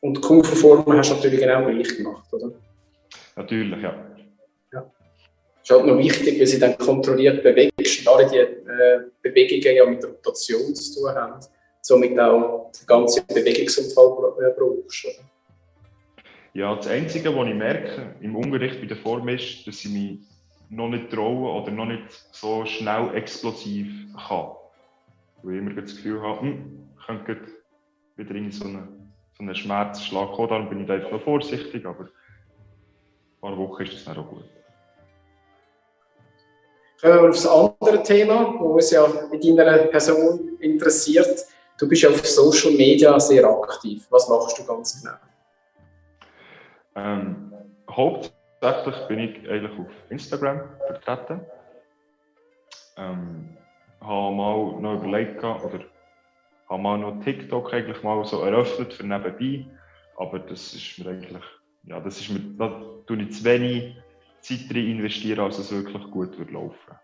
[0.00, 2.52] Und Kung-Fu-Formen hast du natürlich genau gleich gemacht, oder?
[3.36, 4.09] Natürlich, ja.
[5.70, 9.86] Ist halt noch wichtig, weil sie dann kontrolliert bewegst und alle die äh, Bewegungen ja
[9.86, 11.40] mit Rotation zu tun haben,
[11.80, 15.04] somit auch den ganzen Bewegungsumfall äh, brauchst.
[15.04, 15.14] Oder?
[16.54, 20.18] Ja, das Einzige, was ich merke im Unterricht bei der Form ist, dass ich mich
[20.70, 22.02] noch nicht traue oder noch nicht
[22.32, 23.92] so schnell explosiv
[24.28, 24.48] kann.
[25.44, 27.46] Weil ich immer das Gefühl habe, hm, könnte
[28.16, 30.48] wieder in so einen, so einen Schmerzschlag kommen.
[30.48, 32.10] Darum bin ich einfach noch vorsichtig, aber ein
[33.40, 34.42] paar Wochen ist das dann auch gut.
[37.00, 41.46] Kommen wir auf das andere Thema, das uns ja mit deiner Person interessiert.
[41.78, 44.06] Du bist ja auf Social Media sehr aktiv.
[44.10, 45.16] Was machst du ganz genau?
[46.94, 47.52] Ähm,
[47.90, 51.40] hauptsächlich bin ich eigentlich auf Instagram vertreten.
[52.98, 53.56] Ähm,
[54.02, 55.80] habe mal noch überlegt, oder
[56.68, 59.64] habe mal noch TikTok eigentlich mal so eröffnet für nebenbei.
[60.18, 61.44] Aber das ist mir eigentlich,
[61.84, 63.96] ja, das ist mir, da tue ich zu wenig
[64.40, 66.94] Zeit drin investieren, als es wirklich gut wird laufen.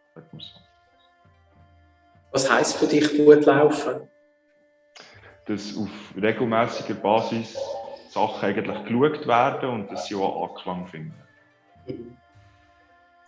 [2.32, 4.08] Was heisst für dich gut laufen?
[5.46, 5.88] Dass auf
[6.20, 7.56] regelmäßiger Basis
[8.10, 11.14] Sachen eigentlich geschaut werden und dass sie auch Anklang finden.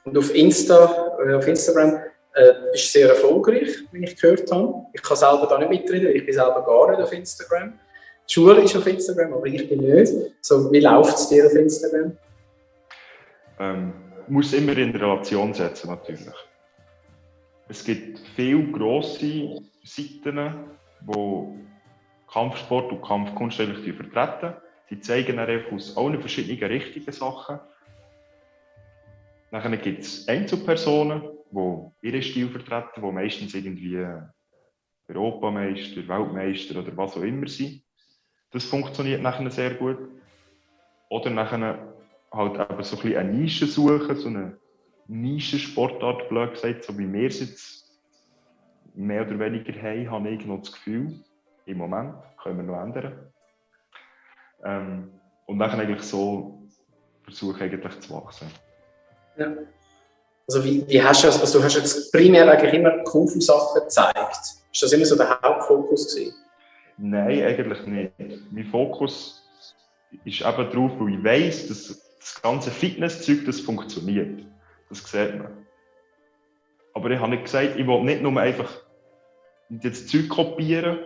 [0.04, 1.96] Und auf, Insta, äh, auf Instagram
[2.34, 4.86] äh, bist du sehr erfolgreich, wie ich gehört habe.
[4.92, 7.78] Ich kann selber da nicht mitreden, ich bin selber gar nicht auf Instagram.
[8.28, 10.12] Die Schule ist auf Instagram, aber ich bin nicht.
[10.40, 12.16] So, wie läuft es dir auf Instagram?
[13.60, 13.92] Ähm,
[14.28, 16.34] muss immer in Relation setzen, natürlich.
[17.68, 20.54] Es gibt viele grosse Seiten,
[21.00, 21.68] die
[22.30, 24.54] Kampfsport und Kampfkunst eigentlich vertreten.
[24.90, 27.60] Die zeigen dann einfach aus allen verschiedenen richtigen Sachen.
[29.50, 34.06] Dann gibt es Einzelpersonen, die ihren Stil vertreten, die meistens irgendwie
[35.08, 37.82] Europameister, Weltmeister oder was auch immer sind.
[38.50, 39.98] Das funktioniert nachher sehr gut.
[41.10, 41.94] Oder nachher
[42.32, 44.56] halt eben so ein bisschen eine Nische suchen, so eine
[45.06, 47.90] Nischensportart, blöd gesagt, so wie wir es jetzt
[48.94, 51.14] mehr oder weniger haben, habe ich noch das Gefühl,
[51.66, 53.32] im Moment, können wir noch ändern.
[54.64, 55.10] Ähm,
[55.46, 56.62] und dann eigentlich so
[57.22, 58.48] versuchen, eigentlich zu wachsen.
[59.36, 59.52] Ja.
[60.46, 64.40] Also wie, wie hast du, also du hast jetzt primär eigentlich immer Kung-Fu-Sachen gezeigt.
[64.72, 66.34] Ist das immer so der Hauptfokus gewesen?
[66.96, 68.12] Nein, eigentlich nicht.
[68.50, 69.46] Mein Fokus
[70.24, 74.44] ist eben darauf, weil ich weiss, dass das ganze Fitnesszeug das funktioniert.
[74.88, 75.66] Das sieht man.
[76.94, 78.70] Aber ich habe nicht gesagt, ich will nicht nur einfach
[79.68, 80.98] das Zeug kopieren,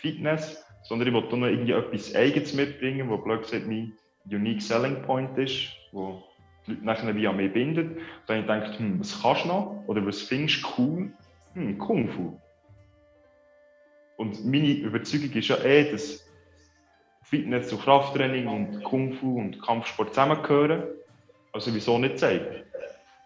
[0.00, 3.92] Fitness, sondern ich wollte noch irgendwie etwas Eigenes mitbringen, wo blöd gesagt mein
[4.24, 6.22] Unique Selling Point ist, wo
[6.66, 7.98] die Leute nachher wie an mich bindet.
[8.26, 9.84] Dann habe ich gedacht, hm, was kannst du noch?
[9.86, 11.12] Oder was findest du cool?
[11.54, 12.40] Hm, Kung Fu.
[14.16, 16.25] Und meine Überzeugung ist ja eh, dass
[17.28, 20.84] Fitness und Krafttraining und Kung Fu und Kampfsport zusammengehören.
[21.52, 22.62] Also wieso nicht zeigen?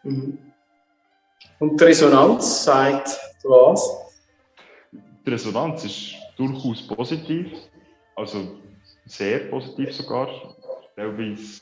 [0.03, 0.39] Mhm.
[1.59, 4.15] Und die Resonanz sagt was?
[4.93, 7.53] Die Resonanz ist durchaus positiv,
[8.17, 8.59] also
[9.05, 10.29] sehr positiv sogar.
[10.97, 11.61] Teilweise,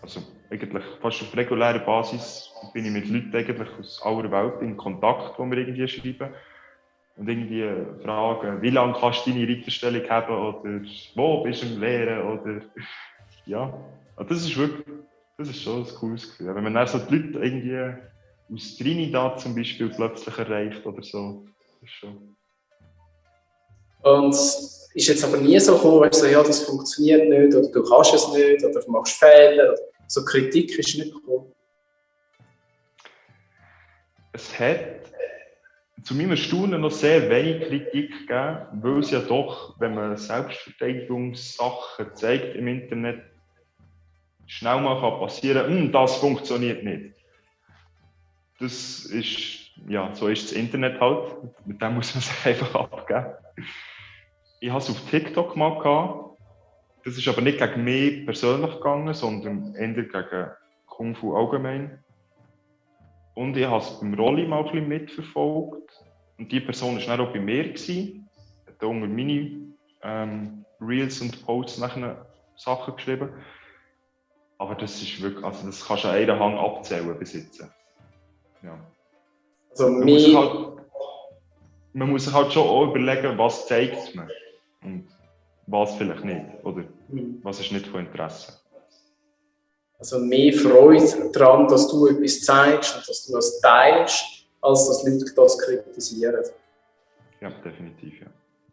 [0.00, 4.76] also eigentlich fast auf regulärer Basis bin ich mit Leuten eigentlich aus aller Welt in
[4.78, 6.32] Kontakt, wo wir irgendwie schreiben
[7.16, 7.64] und irgendwie
[8.02, 10.80] fragen, wie lange kannst du deine Reiterstellung haben oder
[11.14, 12.60] wo bist du im Lehren oder
[13.46, 13.72] ja,
[14.16, 14.86] also das ist wirklich,
[15.38, 16.54] das ist schon ein cooles Gefühl.
[16.54, 21.46] Wenn man dann so die Leute irgendwie aus Trinidad zum Beispiel plötzlich erreicht oder so,
[21.58, 22.36] das ist schon
[24.02, 27.68] und es ist jetzt aber nie so gekommen, weil so, ja, das funktioniert nicht oder
[27.68, 29.74] du kannst es nicht oder du machst Fehler.
[30.06, 31.52] So Kritik ist nicht gekommen.
[34.32, 35.05] Es hat
[36.06, 42.14] zu meinem Erstaunen noch sehr wenig Kritik gegeben, weil es ja doch, wenn man Selbstverteidigungssachen
[42.14, 43.22] zeigt im Internet,
[44.46, 47.14] schnell mal kann passieren kann, hm, das funktioniert nicht.
[48.60, 51.34] Das ist, ja, so ist das Internet halt.
[51.66, 53.34] Mit dem muss man sich einfach abgeben
[54.60, 56.38] ich habe es auf TikTok mal gehabt.
[57.04, 60.50] Das ist aber nicht gegen mich persönlich gegangen, sondern eher gegen
[60.86, 62.02] Kung Fu allgemein.
[63.36, 65.90] Und ich habe es beim Rolli mal ein bisschen mitverfolgt.
[66.38, 67.64] Und die Person war dann auch bei mir.
[67.64, 68.28] Gewesen.
[68.78, 69.60] da unter meine
[70.02, 73.28] ähm, Reels und Posts nachher Sachen geschrieben.
[74.56, 77.60] Aber das ist wirklich, also das kannst du an einer Hand abzählen jetzt.
[78.62, 78.78] Ja.
[79.70, 80.78] Also man, muss halt,
[81.92, 84.30] man muss sich halt schon auch überlegen, was zeigt man
[84.82, 85.08] und
[85.66, 87.40] was vielleicht nicht, oder mhm.
[87.42, 88.58] was ist nicht von Interesse.
[89.98, 94.24] Also mehr Freude daran, dass du etwas zeigst und dass du das teilst,
[94.60, 96.44] als dass Leute das kritisieren.
[97.40, 98.26] Ja, definitiv, ja.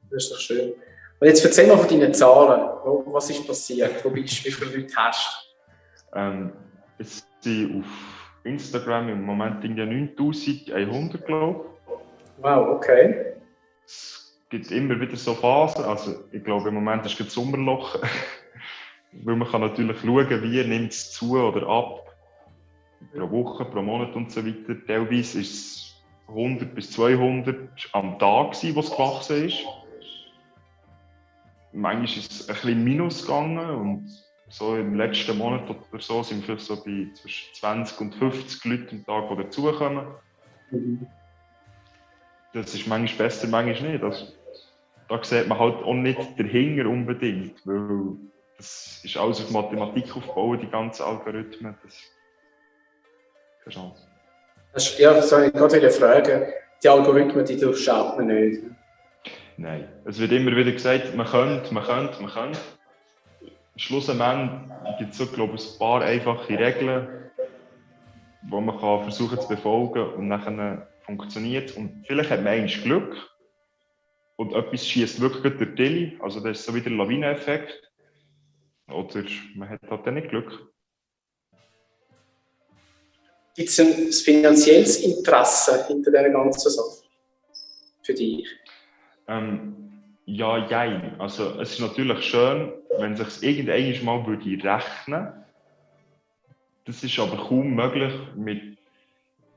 [0.09, 0.73] Das ist doch schön.
[1.19, 2.69] Und jetzt erzähl mal von deinen Zahlen.
[3.05, 4.03] Was ist passiert?
[4.03, 4.45] Wo bist du?
[4.45, 5.49] Wie viele Leute hast
[6.11, 6.19] du?
[6.19, 6.51] Ähm,
[6.97, 7.85] es sind auf
[8.43, 12.43] Instagram im Moment 9100, glaube ich.
[12.43, 13.35] Wow, okay.
[13.85, 15.85] Es gibt immer wieder so Phasen.
[15.85, 17.99] Also, ich glaube, im Moment ist es Sommerloch.
[19.23, 21.99] Weil man kann natürlich schauen, wie nimmt es zu oder ab.
[23.13, 24.75] Pro Woche, pro Monat und so weiter.
[24.87, 29.59] Teilweise ist es 100 bis 200 am Tag, wo es gewachsen ist.
[31.73, 36.47] Manchmal ist es ein bisschen minus gegangen und so im letzten Monat oder so sind
[36.47, 40.05] wir so bei zwischen 20 und 50 Leuten am Tag, die dazukommen.
[42.53, 44.03] Das ist manchmal besser, manchmal nicht.
[44.03, 44.27] Also,
[45.09, 48.15] da sieht man halt auch nicht dahinter unbedingt, weil
[48.63, 51.75] das ist alles auf Mathematik aufgebaut, die ganzen Algorithmen.
[51.83, 51.95] Das
[53.63, 55.01] keine Chance.
[55.01, 56.53] Ja, das soll ich gerade fragen.
[56.81, 58.63] Die Algorithmen, die durchschaut man nicht.
[59.57, 59.87] Nein.
[60.05, 62.59] Es wird immer wieder gesagt, man könnte, man könnte, man könnte.
[63.75, 67.07] Schlussendlich gibt es so, glaube ich, ein paar einfache Regeln,
[68.43, 73.29] die man kann versuchen zu befolgen und dann funktioniert Und vielleicht hat man eigentlich Glück
[74.37, 76.19] und etwas schießt wirklich durch die Dilly.
[76.21, 77.92] Also das ist so wieder ein Lawineneffekt.
[78.87, 79.23] Oder
[79.55, 80.73] man hat halt dann nicht Glück.
[83.55, 87.03] Gibt es ein finanzielles Interesse hinter dieser ganzen Sache?
[88.01, 88.47] Für dich?
[89.27, 89.83] Ähm,
[90.25, 91.19] ja, jein.
[91.19, 95.45] Also es ist natürlich schön, wenn sich irgendwann mal würde rechnen
[96.85, 98.77] Das ist aber kaum möglich, mit,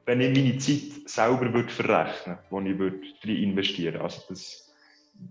[0.05, 4.05] wenn ich meine Zeit selber würde verrechnen würde, die ich würde investieren würde.
[4.05, 4.73] Also das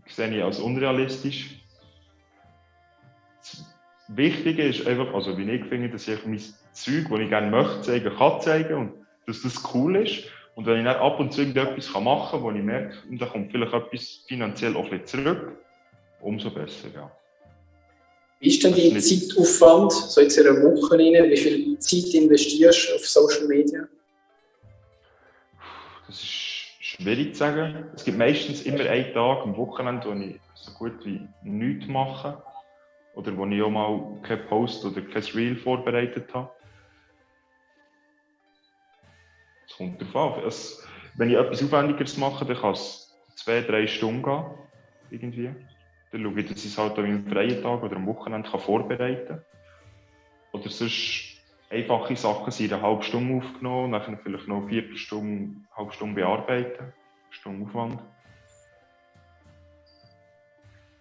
[0.08, 1.64] sehe ich als unrealistisch.
[4.07, 6.39] Wichtige ist einfach, also wie ich finde, dass ich mein
[6.73, 8.93] Zeug, das ich gerne möchte zeigen, kann zeigen und
[9.25, 10.25] dass das cool ist.
[10.53, 13.25] Und wenn ich dann ab und zu irgendetwas machen kann, wo ich merke, und da
[13.25, 15.57] kommt vielleicht etwas finanziell auch ein zurück,
[16.21, 17.11] umso besser, ja.
[18.39, 22.89] Wie ist denn dein Zeitaufwand, so jetzt in einer Woche rein, wie viel Zeit investierst
[22.89, 23.87] du auf Social Media?
[26.05, 27.85] Das ist schwierig zu sagen.
[27.95, 32.37] Es gibt meistens immer einen Tag am Wochenende, wo ich so gut wie nichts mache
[33.15, 36.51] oder wo ich auch mal keinen Post oder kein Reel vorbereitet habe.
[39.67, 40.43] Es kommt darauf an.
[40.45, 44.45] Es, wenn ich etwas Aufwendigeres mache, dann kann es zwei, drei Stunden gehen.
[45.10, 45.56] Irgendwie.
[46.12, 48.60] Dann schaue ich, dass ich es halt an einem freien Tag oder am Wochenende kann
[48.60, 49.45] vorbereiten kann.
[50.51, 55.78] Oder sonst einfache Sachen sind eine halbe Stunde aufgenommen, dann vielleicht noch eine Viertelstunde, eine
[55.78, 56.84] halbe Stunde bearbeiten.
[56.84, 56.93] Eine
[57.30, 58.01] Stunde Aufwand.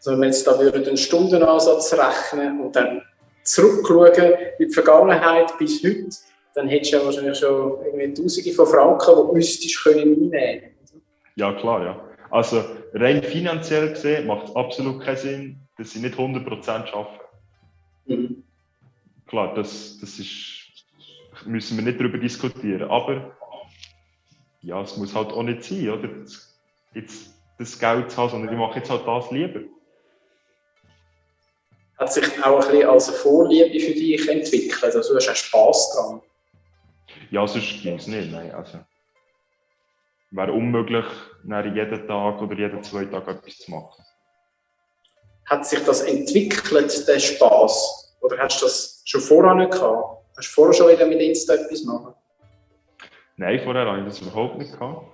[0.05, 3.01] Also wenn wir jetzt da würden einen Stundenansatz rechnen und dann
[3.43, 6.11] zurückschauen in die Vergangenheit bis heute,
[6.55, 10.63] dann hättest du ja wahrscheinlich schon irgendwie Tausende von Franken, die du müsstest können einnehmen
[11.37, 12.09] Ja, klar, ja.
[12.31, 17.21] Also rein finanziell gesehen macht es absolut keinen Sinn, dass sie nicht 100% arbeiten.
[18.05, 18.45] Mhm.
[19.27, 20.69] Klar, das, das ist,
[21.47, 22.91] müssen wir nicht darüber diskutieren.
[22.91, 23.35] Aber
[24.61, 26.11] ja, es muss halt auch nicht sein, oder?
[26.93, 29.61] Jetzt das Geld zu haben, sondern ich mache jetzt halt das lieber
[31.99, 34.95] hat sich auch ein bisschen als Vorliebe für dich entwickelt?
[34.95, 36.21] Also du hast auch Spass dran?
[37.31, 38.31] Ja, sonst ging es nicht.
[38.31, 38.53] Nein.
[38.53, 38.79] Also,
[40.31, 41.07] wäre unmöglich,
[41.45, 44.05] jeden Tag oder jeden zwei Tage etwas zu machen.
[45.47, 48.17] Hat sich das entwickelt, der Spass?
[48.21, 50.25] Oder hast du das schon vorher nicht gehabt?
[50.37, 52.15] Hast du vorher schon wieder mit Insta etwas machen?
[53.37, 55.07] Nein, vorher habe ich das überhaupt nicht gehabt.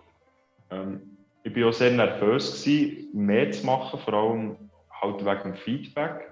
[0.71, 5.55] Ähm, ich war auch sehr nervös, gewesen, mehr zu machen, vor allem halt wegen dem
[5.57, 6.30] Feedback.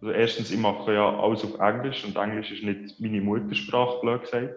[0.00, 4.22] Also erstens, ich mache ja alles auf Englisch und Englisch ist nicht meine Muttersprache, blöd
[4.22, 4.54] gesagt.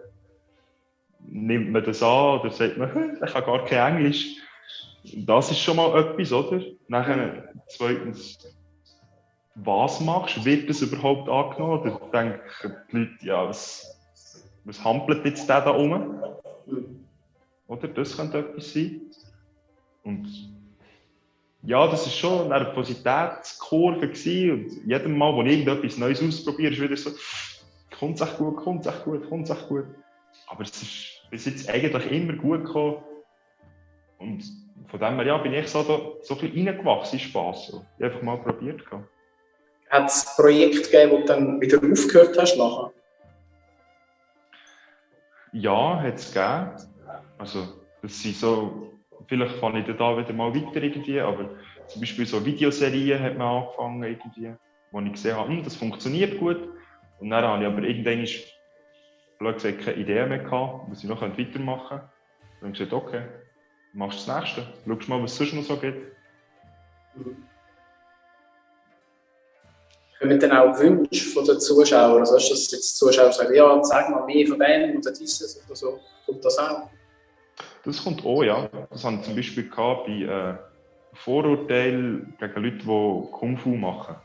[1.26, 4.36] Nimmt man das an oder sagt man, ich habe gar kein Englisch?
[5.14, 6.62] Das ist schon mal etwas, oder?
[6.88, 8.38] Nachher, zweitens,
[9.54, 10.44] was machst du?
[10.46, 11.80] Wird das überhaupt angenommen?
[11.80, 12.40] Oder denken
[12.90, 14.00] die Leute, ja, was,
[14.64, 16.22] was hampelt jetzt der da rum?
[17.66, 17.88] Oder?
[17.88, 19.02] Das könnte etwas sein.
[20.02, 20.26] Und
[21.66, 24.50] ja, das war schon eine Nervositätskurve gewesen.
[24.52, 27.10] Und jedes Mal, wo ich irgendetwas Neues ausprobiere, ist wieder so,
[27.98, 29.86] kommt es echt gut, kommt es echt gut, kommt es echt gut.
[30.48, 33.02] Aber es ist bis jetzt eigentlich immer gut gekommen.
[34.18, 34.44] Und
[34.88, 37.68] von dem her ja, bin ich so, da, so ein bisschen reingewachsen in Spass.
[37.68, 37.84] So.
[37.98, 38.82] Ich einfach mal probiert.
[39.90, 42.92] Hat es ein Projekt gegeben, wo du dann wieder aufgehört hast nachher?
[45.52, 46.70] Ja, hat es gegeben.
[47.38, 47.68] Also,
[48.02, 48.93] das sind so,
[49.26, 51.50] vielleicht fange ich da wieder mal weiter irgendwie, aber
[51.86, 54.54] zum Beispiel so Videoserien hat man angefangen irgendwie,
[54.90, 56.68] wo ich gesehen habe, hm, das funktioniert gut.
[57.20, 58.26] Und dann habe ich aber irgendwann,
[59.54, 62.10] gesagt, keine Idee mehr gehabt, was ich noch weitermachen könnte.
[62.60, 63.22] Dann habe ich gesagt, okay,
[63.92, 64.66] machst das nächste.
[64.86, 65.94] Schau mal, was sonst noch so geht.
[70.18, 72.20] Kommen dann auch Wünsche von den Zuschauern?
[72.20, 76.00] Also, dass jetzt Zuschauer sagen, ja, sag mal mehr von dem oder dieses oder so.
[76.26, 76.88] Kommt das auch?
[77.84, 78.68] Das kommt auch, ja.
[78.90, 80.54] Das haben wir zum Beispiel gehabt bei äh,
[81.14, 84.16] Vorurteilen gegen Leute, die Kung Fu machen.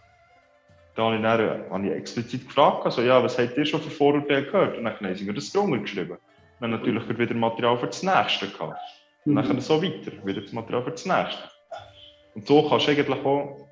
[0.96, 3.92] Da habe ich, dann, habe ich explizit gefragt, also, ja, was habt ihr schon für
[3.92, 4.78] Vorurteile gehört?
[4.78, 6.18] Und dann haben sie mir das drunter geschrieben.
[6.60, 8.80] Dann natürlich wieder Material für das nächste gehabt.
[9.26, 9.62] Und dann mhm.
[9.62, 11.44] so weiter, wieder das Material für das nächste.
[12.36, 13.70] Und so kannst du eigentlich auch,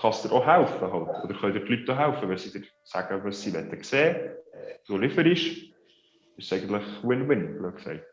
[0.00, 0.92] kannst dir auch helfen.
[0.92, 1.24] Halt.
[1.24, 4.16] Oder können dir die Leute helfen, wenn sie dir sagen, was sie wollen sehen.
[4.86, 5.72] Du lieferst, ist
[6.38, 8.11] es eigentlich Win-Win, blöd gesagt.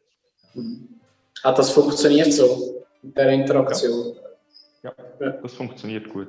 [1.44, 4.16] Hat das funktioniert so, mit der Interaktion?
[4.84, 4.94] Ja.
[5.20, 6.28] ja, das funktioniert gut.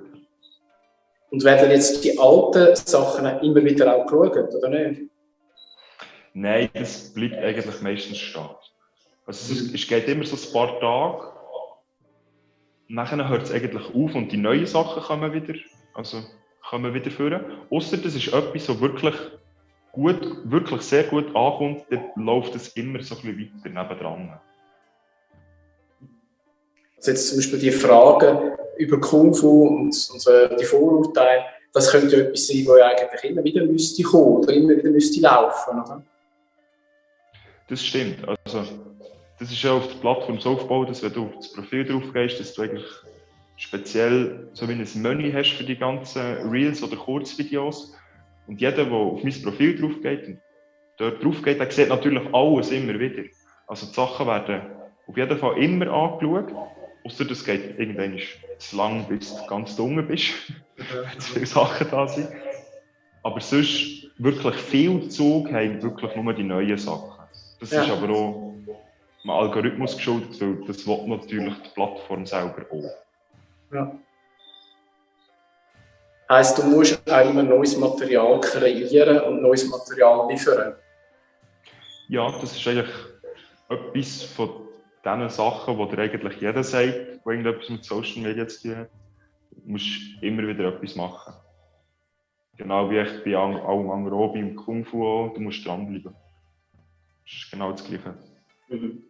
[1.30, 5.02] Und werden jetzt die alten Sachen immer wieder auch geschaut, oder nicht?
[6.33, 8.48] Nein, das bleibt eigentlich meistens stehen.
[9.26, 11.33] Also es, es geht immer so ein paar Tage.
[12.88, 15.54] Nachher hört es eigentlich auf und die neuen Sachen kommen wieder,
[15.94, 16.22] also
[16.68, 17.44] kommen wieder führen.
[17.70, 19.14] Außer das ist etwas, so wirklich
[19.92, 24.40] gut, wirklich sehr gut ankommt, dann läuft es immer so ein bisschen weiter nebendran.
[26.96, 31.90] Also jetzt zum Beispiel die Fragen über Kung Fu und, und äh, die Vorurteile, das
[31.90, 36.03] könnte etwas sein, wo eigentlich immer wieder müsste kommen oder immer wieder müsste laufen, oder?
[37.68, 38.26] Das stimmt.
[38.26, 38.64] Also,
[39.38, 42.12] das ist ja auf der Plattform so aufgebaut, dass wenn du auf das Profil drauf
[42.12, 42.85] gehst, dass du eigentlich
[43.57, 47.94] speziell so wie ein Menü hast für die ganzen Reels oder Kurzvideos.
[48.50, 50.40] Und jeder, der auf mein Profil drauf geht und
[50.96, 53.22] dort drauf geht, der sieht natürlich alles immer wieder.
[53.68, 54.62] Also die Sachen werden
[55.06, 56.52] auf jeden Fall immer angeschaut,
[57.04, 58.18] außer das geht irgendwann
[58.58, 60.32] zu lang, bis du ganz dunkel bist,
[60.76, 62.26] wenn zu viele Sachen da sind.
[63.22, 67.22] Aber sonst wirklich viel Zug haben wirklich nur die neuen Sachen.
[67.60, 67.84] Das ja.
[67.84, 68.54] ist aber auch
[69.22, 73.72] dem Algorithmus geschuldet, weil das will natürlich die Plattform selber auch.
[73.72, 73.96] Ja.
[76.31, 80.75] Heißt, du musst auch immer neues Material kreieren und neues Material liefern?
[82.09, 82.88] Ja, das ist eigentlich
[83.69, 84.69] etwas von
[85.05, 88.90] diesen Sachen, die dir eigentlich jeder sagt, der irgendetwas mit Social Media zu tun hat.
[89.51, 91.35] Du musst immer wieder etwas machen.
[92.57, 96.14] Genau wie ich bei allem anderen auch, beim Kung Fu auch, du musst dranbleiben.
[97.25, 98.14] Das ist genau das Gleiche.
[98.69, 99.03] Mhm.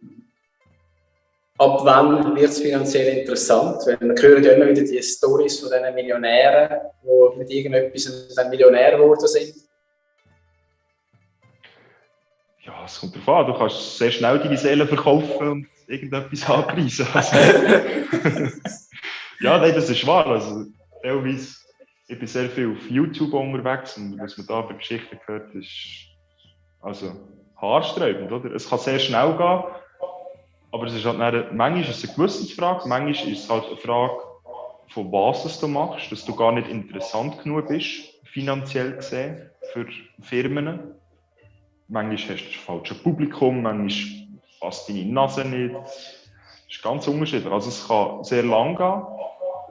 [1.57, 3.77] Ab wann wird es finanziell interessant?
[3.85, 8.49] Weil wir hören ja immer wieder die Stories von diesen Millionären, die mit irgendetwas dann
[8.49, 9.53] Millionär geworden sind.
[12.63, 13.53] Ja, es kommt darauf an.
[13.53, 17.07] Du kannst sehr schnell deine Seele verkaufen und irgendetwas anpreisen.
[17.13, 17.35] Also,
[19.41, 20.27] ja, nein, das ist wahr.
[20.27, 20.65] Also,
[21.01, 21.55] teilweise,
[22.07, 26.07] ich bin sehr viel auf YouTube unterwegs und was man da für Geschichten gehört, ist
[26.81, 27.13] also
[27.59, 28.31] haarsträubend.
[28.31, 28.53] Oder?
[28.55, 29.63] Es kann sehr schnell gehen
[30.71, 33.77] aber es ist halt eine, manchmal ist es eine Gewissensfrage, manchmal ist es halt eine
[33.77, 34.13] Frage,
[34.87, 39.85] von was du machst, dass du gar nicht interessant genug bist, finanziell gesehen, für
[40.21, 40.95] Firmen.
[41.87, 44.27] Manchmal hast du das falsche Publikum, manchmal
[44.59, 45.75] passt deine Nase nicht.
[45.75, 46.17] Das
[46.69, 47.51] ist ganz unterschiedlich.
[47.51, 49.01] Also es kann sehr lang gehen,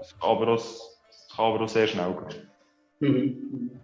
[0.00, 2.50] es kann aber auch, es kann aber auch sehr schnell gehen.
[3.00, 3.79] Mhm.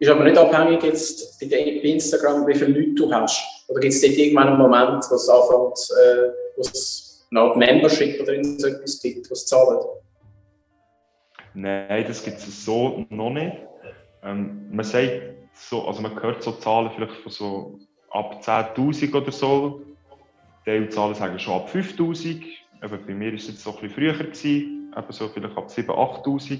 [0.00, 3.38] Ist aber nicht abhängig jetzt bei Instagram, wie viele Leute du hast.
[3.68, 7.56] Oder gibt es dort irgendwann einen Moment, wo es anfängt, äh, wo es eine Art
[7.58, 9.84] Membership oder so etwas gibt, was zahlt?
[11.52, 13.58] Nein, das gibt es so noch nicht.
[14.22, 15.20] Ähm, man sagt
[15.52, 17.78] so, also man hört so Zahlen vielleicht von so
[18.10, 19.82] ab 10.000 oder so.
[20.66, 22.42] Die Zahlen sagen schon ab 5.000.
[22.80, 26.24] bei mir war es jetzt so ein bisschen früher, gewesen, eben so vielleicht ab 7.000,
[26.24, 26.58] 8.000.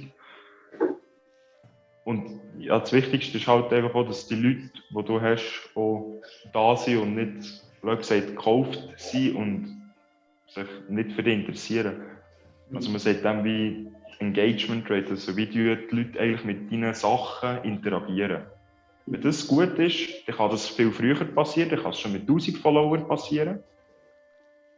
[2.04, 6.20] Und ja, das Wichtigste ist halt einfach auch, dass die Leute, die du hast, auch
[6.52, 9.92] da sind und nicht, wie gesagt, gekauft sind und
[10.48, 12.02] sich nicht für dich interessieren.
[12.74, 15.60] Also man sagt dann wie Engagement Rate, also wie die
[15.90, 18.42] Leute eigentlich mit deinen Sachen interagieren.
[19.06, 22.22] Wenn das gut ist, dann kann das viel früher passieren, dann kann es schon mit
[22.22, 23.60] 1000 Followern passieren.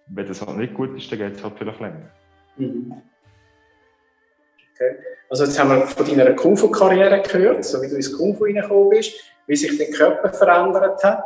[0.07, 2.11] Wenn das halt nicht gut ist, dann geht es halt vielleicht länger.
[2.57, 3.03] Mhm.
[5.29, 8.45] Also jetzt haben wir von deiner Kung Fu-Karriere gehört, so wie du ins Kung Fu
[8.45, 9.15] reingekommen bist,
[9.47, 11.25] wie sich dein Körper verändert hat.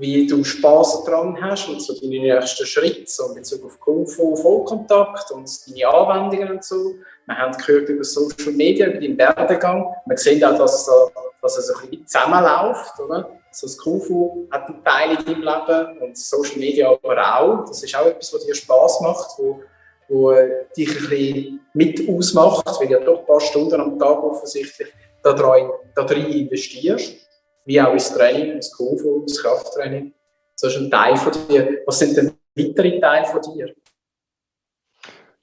[0.00, 4.06] wie du Spaß daran hast und so deine nächsten Schritte so in Bezug auf Kung
[4.06, 6.94] Fu Vollkontakt und deine Anwendungen und so.
[7.26, 9.94] Wir haben gehört über Social Media, über deinen Werdegang.
[10.06, 10.90] Wir sehen auch, dass,
[11.42, 12.98] dass es ein bisschen zusammenläuft.
[12.98, 13.30] Oder?
[13.50, 17.64] Also das Kung Fu hat einen Teil in deinem Leben und Social Media aber auch.
[17.66, 19.60] Das ist auch etwas, was dir Spaß macht, wo,
[20.10, 20.32] wo
[20.76, 24.88] dich ein bisschen mit ausmacht, weil du ja doch ein paar Stunden am Tag offensichtlich
[25.22, 27.16] da drin investierst
[27.64, 30.12] wie auch ins Training, ins Kung ins Krafttraining.
[30.60, 31.82] Das ist ein Teil von dir.
[31.86, 33.74] Was sind denn weitere Teile von dir?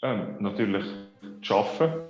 [0.03, 0.86] Ähm, natürlich
[1.41, 2.01] das Arbeiten.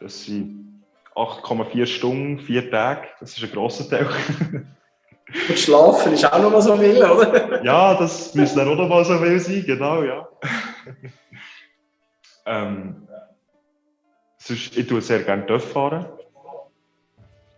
[0.00, 0.82] Das sind
[1.14, 3.08] 8,4 Stunden, vier Tage.
[3.20, 4.08] Das ist ein grosser Teil.
[5.48, 7.62] Und Schlafen ist auch noch mal so viel, oder?
[7.62, 10.26] ja, das müsste auch noch mal so viel sein, genau, ja.
[12.48, 13.08] ähm,
[14.38, 16.06] sonst, ich tue sehr gerne Töpfe fahren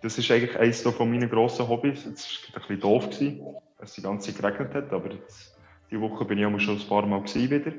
[0.03, 2.07] das ist eigentlich eines von meinen grossen Hobbys.
[2.07, 5.57] Es war ein bisschen doof, gewesen, dass es die ganze Zeit geregnet hat, aber jetzt,
[5.91, 7.73] diese Woche bin ich auch schon ein paar Mal wieder.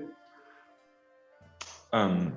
[1.93, 2.31] Ähm,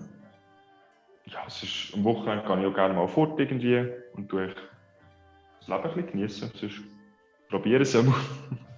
[1.26, 5.82] ja, ist, am Wochenende kann ich auch gerne mal fort irgendwie und tue das Leben
[5.82, 6.50] ein bisschen genießen.
[6.54, 6.80] Sonst
[7.48, 8.18] probiere es einmal.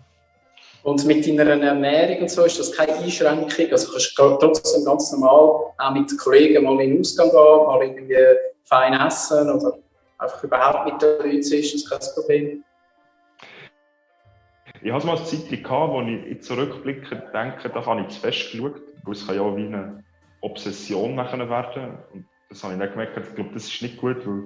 [0.87, 3.73] Und mit deiner Ernährung und so ist das keine Einschränkung.
[3.73, 7.83] Also kannst du trotzdem ganz normal auch mit Kollegen mal in den Ausgang gehen, mal
[7.83, 8.17] irgendwie
[8.63, 9.79] fein essen oder
[10.19, 12.65] einfach überhaupt mit den Leuten ist, ist kein Problem.
[14.81, 18.21] Ich hatte mal eine Zeit gehabt, wo ich jetzt zurückblicke, denke, da habe ich zu
[18.21, 20.05] fest geschaut, weil es kann ja wie eine
[20.41, 24.45] Obsession werden und das habe ich dann gemerkt, ich glaube, das ist nicht gut, weil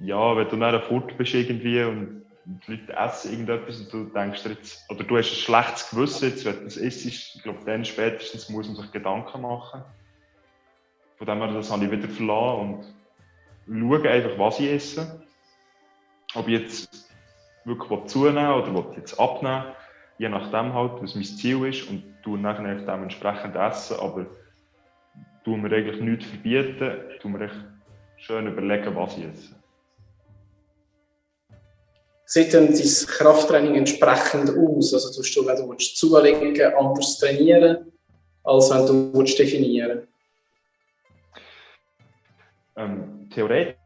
[0.00, 4.44] ja, wenn du dann fort bist irgendwie und die Leute essen irgendetwas und du denkst
[4.46, 7.84] jetzt, oder du hast ein schlechtes Gewissen jetzt, wenn du das isst, ich glaube, dann
[7.84, 9.82] spätestens muss man sich Gedanken machen.
[11.16, 12.84] Von dem her, das habe ich wieder verlassen
[13.66, 15.22] und schaue einfach, was ich esse.
[16.34, 17.10] Ob ich jetzt
[17.64, 19.64] wirklich zunehmen oder will jetzt abnehmen
[20.20, 24.26] je nachdem halt, was mein Ziel ist und tue nachher dementsprechend essen, aber
[25.44, 27.64] tue mir eigentlich nichts verbieten, tue mir echt
[28.18, 29.59] schön überlegen, was ich esse.
[32.32, 34.94] Sieht denn dein Krafttraining entsprechend aus?
[34.94, 37.92] Also tust du, wenn du willst, zulegen, anders trainieren,
[38.44, 40.06] als wenn du willst, definieren
[42.80, 43.76] ähm, theoretisch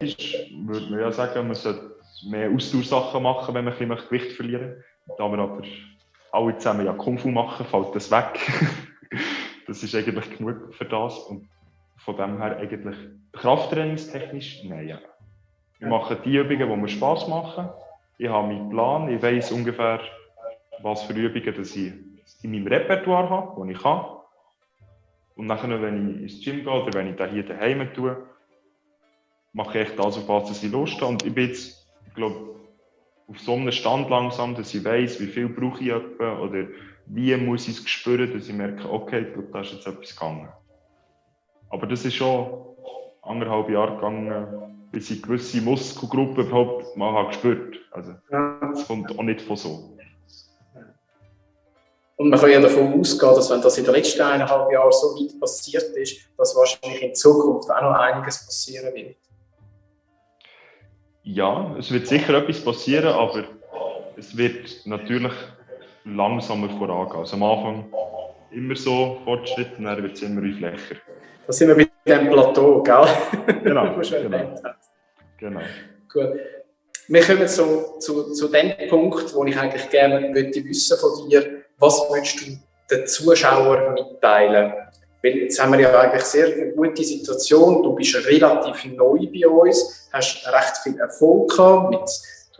[0.00, 1.96] würde man ja sagen, man sollte
[2.28, 4.82] mehr Ausdauersachen machen, wenn man ein bisschen Gewicht verlieren.
[5.18, 5.62] Da wir aber
[6.32, 8.38] alle zusammen ja Kung Fu machen, fällt das weg.
[9.66, 11.18] das ist eigentlich genug für das.
[11.18, 11.48] Und
[11.98, 12.96] von dem her eigentlich
[13.32, 14.88] krafttrainingstechnisch, nein.
[14.88, 14.98] Ja.
[15.82, 17.68] Wir machen die Übungen, die mir Spass machen.
[18.16, 19.98] Ich habe meinen Plan, ich weiß ungefähr,
[20.80, 21.92] was für Übungen dass ich
[22.42, 24.04] in meinem Repertoire habe, die ich kann.
[25.34, 28.16] Und nachher, wenn ich ins Gym gehe oder wenn ich da hier daheim tue,
[29.54, 31.14] mache ich das auf was, ich Lust habe.
[31.14, 32.54] Und ich bin jetzt, ich glaube,
[33.26, 36.68] auf so einem Stand langsam, dass ich weiß, wie viel brauche ich etwa oder
[37.06, 40.48] wie muss ich es spüren, dass ich merke, okay, da ist jetzt etwas gegangen.
[41.70, 42.66] Aber das ist schon
[43.22, 49.22] anderthalb Jahre gegangen, bis ich gewisse Muskelgruppen überhaupt mal habe gespürt Also, das kommt auch
[49.22, 49.96] nicht von so.
[52.16, 55.08] Und man kann ja davon ausgehen, dass wenn das in den letzten eineinhalb Jahren so
[55.16, 59.16] weit passiert ist, dass wahrscheinlich in Zukunft auch noch einiges passieren wird.
[61.24, 63.44] Ja, es wird sicher etwas passieren, aber
[64.16, 65.32] es wird natürlich
[66.04, 67.18] langsamer vorangehen.
[67.18, 67.92] Also am Anfang
[68.50, 70.96] immer so Fortschritt dann wird es immer wie flächer.
[71.52, 73.06] Da sind wir bei dem Plateau, gell?
[73.62, 73.94] Genau.
[74.00, 74.54] genau.
[75.36, 75.60] genau.
[76.10, 76.28] Gut.
[77.08, 82.06] Wir kommen zu, zu, zu dem Punkt, wo ich eigentlich gerne wissen von dir, was
[82.10, 82.56] willst du
[82.90, 84.72] den Zuschauern mitteilen?
[85.22, 87.82] Weil jetzt haben wir ja eigentlich sehr eine gute Situation.
[87.82, 92.10] Du bist relativ neu bei uns, hast recht viel Erfolg gehabt mit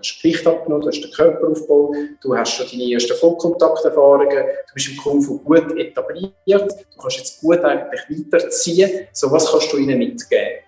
[0.03, 4.89] hast Gewicht abgenommen, du hast den Körperaufbau, du hast schon deine ersten Vollkontakterfahrungen, du bist
[4.89, 9.07] im Kung Fu gut etabliert, du kannst jetzt gut eigentlich weiterziehen.
[9.13, 10.61] So, was kannst du ihnen mitgeben?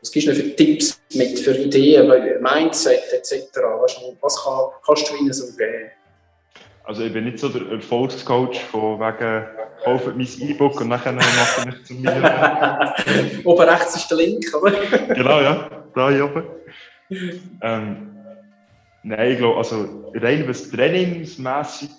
[0.00, 2.08] Was gibst du für Tipps mit, für Ideen,
[2.40, 3.58] Mindset etc.?
[4.20, 5.90] Was kann, kannst du ihnen so geben?
[6.84, 9.46] Also ich bin nicht so der Erfolgscoach von wegen
[9.84, 12.94] kauft mein E-Book und nachher mache ich zu mir.
[13.44, 14.72] oben rechts ist der Link, oder?
[15.14, 16.44] genau, ja, da hier oben.
[17.62, 18.16] Ähm,
[19.02, 21.90] nein, ich glaube, also rein was trainingsmässig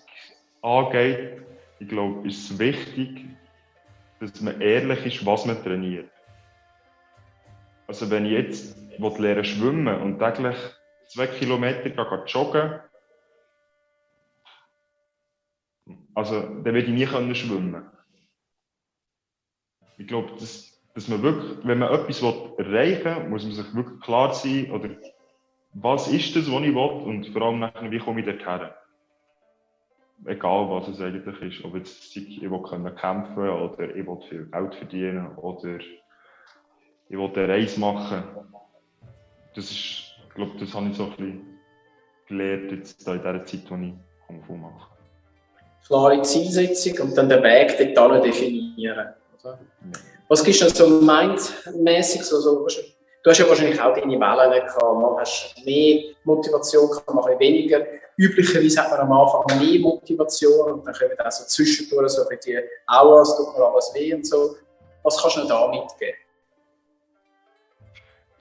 [0.62, 1.42] angeht,
[1.80, 3.26] ich glaube, ist es wichtig,
[4.20, 6.10] dass man ehrlich ist, was man trainiert.
[7.88, 10.56] Also wenn ich jetzt lernen schwimmen und täglich
[11.08, 11.90] zwei Kilometer
[12.28, 12.80] joggen
[16.20, 17.90] also dann werde ich nie können schwimmen
[19.98, 24.02] Ich glaube, dass, dass man wirklich, wenn man etwas erreichen will, muss man sich wirklich
[24.02, 24.90] klar sein oder
[25.74, 28.70] was ist das, was ich will und vor allem nachher, wie komme ich dorthin.
[30.26, 31.64] Egal, was es eigentlich ist.
[31.64, 37.48] Ob jetzt ich will können oder ich will viel Geld verdienen oder ich will eine
[37.48, 38.24] Reise machen.
[39.56, 41.60] Das ist, ich glaube, das habe ich so ein bisschen
[42.28, 43.94] gelernt jetzt in dieser Zeit, die ich
[44.28, 44.99] Kung Fu mache.
[45.88, 49.14] Klare Zielsetzung und dann den Weg dort definieren.
[50.28, 52.24] Was gibst du so mindmäßig?
[52.24, 52.68] So,
[53.24, 55.02] du hast ja wahrscheinlich auch deine Wellen gehabt.
[55.02, 57.84] Man hast mehr Motivation gehabt, mal weniger.
[58.16, 62.64] Üblicherweise hat man am Anfang mehr Motivation und dann kommen auch so zwischendurch so dir
[62.86, 64.56] auch es tut mir alles weh und so.
[65.04, 66.18] Was kannst du da mitgeben?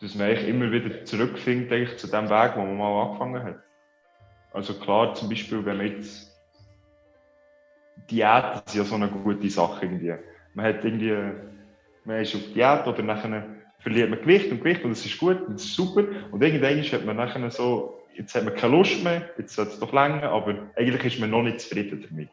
[0.01, 3.57] Dass man eigentlich immer wieder zurückfindet zu dem Weg, wo man mal angefangen hat.
[4.53, 6.28] Also klar, zum Beispiel, wenn man jetzt
[8.11, 10.15] Diät ist ja so eine gute Sache irgendwie.
[10.55, 11.17] Man hat irgendwie,
[12.05, 13.47] man ist auf Diät oder nachher
[13.81, 16.05] verliert man Gewicht und Gewicht und es ist gut und es ist super.
[16.31, 19.79] Und irgendwann hat man nachher so, jetzt hat man keine Lust mehr, jetzt soll es
[19.79, 22.29] doch länger, aber eigentlich ist man noch nicht zufrieden damit.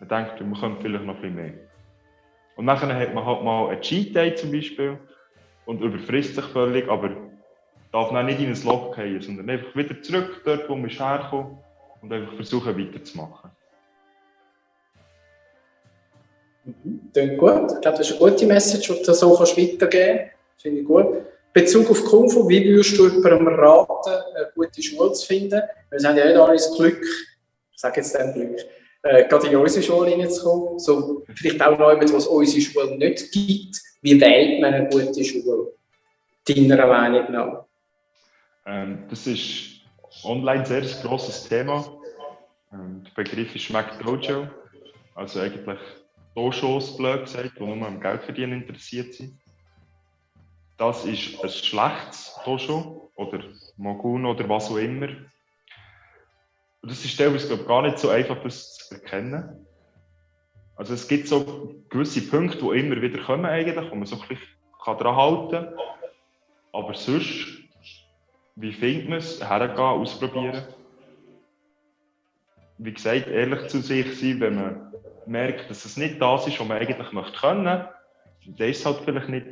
[0.00, 1.54] Man denkt, man könnte vielleicht noch bisschen mehr.
[2.56, 4.98] Und nachher hat man halt mal einen Cheat Day zum Beispiel
[5.66, 7.10] und überfrisst sich völlig, aber
[7.90, 11.58] darf dann nicht in ein Loch gehen, sondern einfach wieder zurück dort, wo man herkommt
[12.00, 13.50] und einfach versuchen weiterzumachen.
[16.64, 17.36] Mhm.
[17.36, 17.72] Gut.
[17.72, 20.62] Ich glaube, das ist eine gute Message, die du so kannst weitergeben kannst.
[20.62, 21.06] Finde ich gut.
[21.52, 25.62] Bezug auf Kung Fu, wie würdest du jemandem raten, eine gute Schule zu finden?
[25.90, 28.58] Wir haben ja nicht alle das Glück, ich sage jetzt dann Glück,
[29.02, 30.80] äh, gerade in unsere Schule reinzukommen.
[30.80, 33.80] So, vielleicht auch noch etwas, was unsere Schule nicht gibt.
[34.02, 35.72] Wie wählt man eine gute Schule?
[36.48, 37.64] Deiner Meinung nach?
[38.66, 39.80] Ähm, das ist
[40.24, 41.86] online ein sehr grosses Thema.
[42.72, 44.48] Ähm, der Begriff ist Mac Dojo.
[45.14, 45.78] Also eigentlich
[46.34, 49.38] Doshos, blöd gesagt, die nur am Geldverdienen interessiert sind.
[50.76, 53.40] Das ist ein schlechtes Dosho oder
[53.76, 55.08] Mogun oder was auch immer.
[56.82, 59.66] Und das ist teilweise glaube gar nicht so einfach, das zu erkennen.
[60.76, 64.28] Also es gibt so gewisse Punkte, die immer wieder kommen eigentlich, wo man so ein
[64.28, 64.48] bisschen
[64.84, 65.74] daran halten kann.
[66.72, 67.46] Aber sonst,
[68.56, 69.40] wie findet man es?
[69.40, 70.64] Hergehen, ausprobieren.
[72.78, 74.92] Wie gesagt, ehrlich zu sich sein, wenn man
[75.26, 78.98] merkt, dass es nicht das ist, was man eigentlich möchte können, dann ist es halt
[79.04, 79.46] vielleicht nicht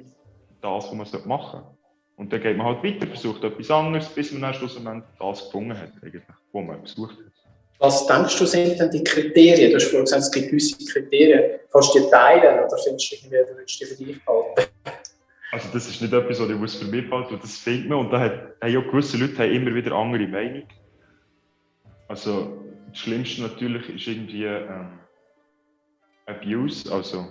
[0.61, 1.77] das, was man machen sollte.
[2.17, 5.77] Und dann geht man halt weiter, versucht etwas anderes, bis man dann schlussendlich das gefunden
[5.77, 7.33] hat, eigentlich, was man gesucht hat.
[7.79, 9.71] Was denkst du, sind denn die Kriterien?
[9.71, 11.59] Du hast vorhin gesagt, es gibt gewisse Kriterien.
[11.73, 14.71] Kannst du die teilen oder findest du irgendwie, du willst die für dich behalten?
[15.51, 17.99] Also das ist nicht etwas, was ich für mich behalten das findet man.
[17.99, 20.63] Und da haben ja gewisse Leute haben immer wieder andere Meinung.
[22.07, 22.57] Also
[22.89, 25.01] das Schlimmste natürlich ist irgendwie ähm,
[26.27, 27.27] Abuse, also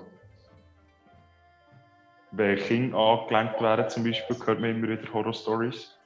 [2.31, 5.97] wenn Kinder angelenkt werden zum Beispiel, hört man immer wieder Horror-Stories.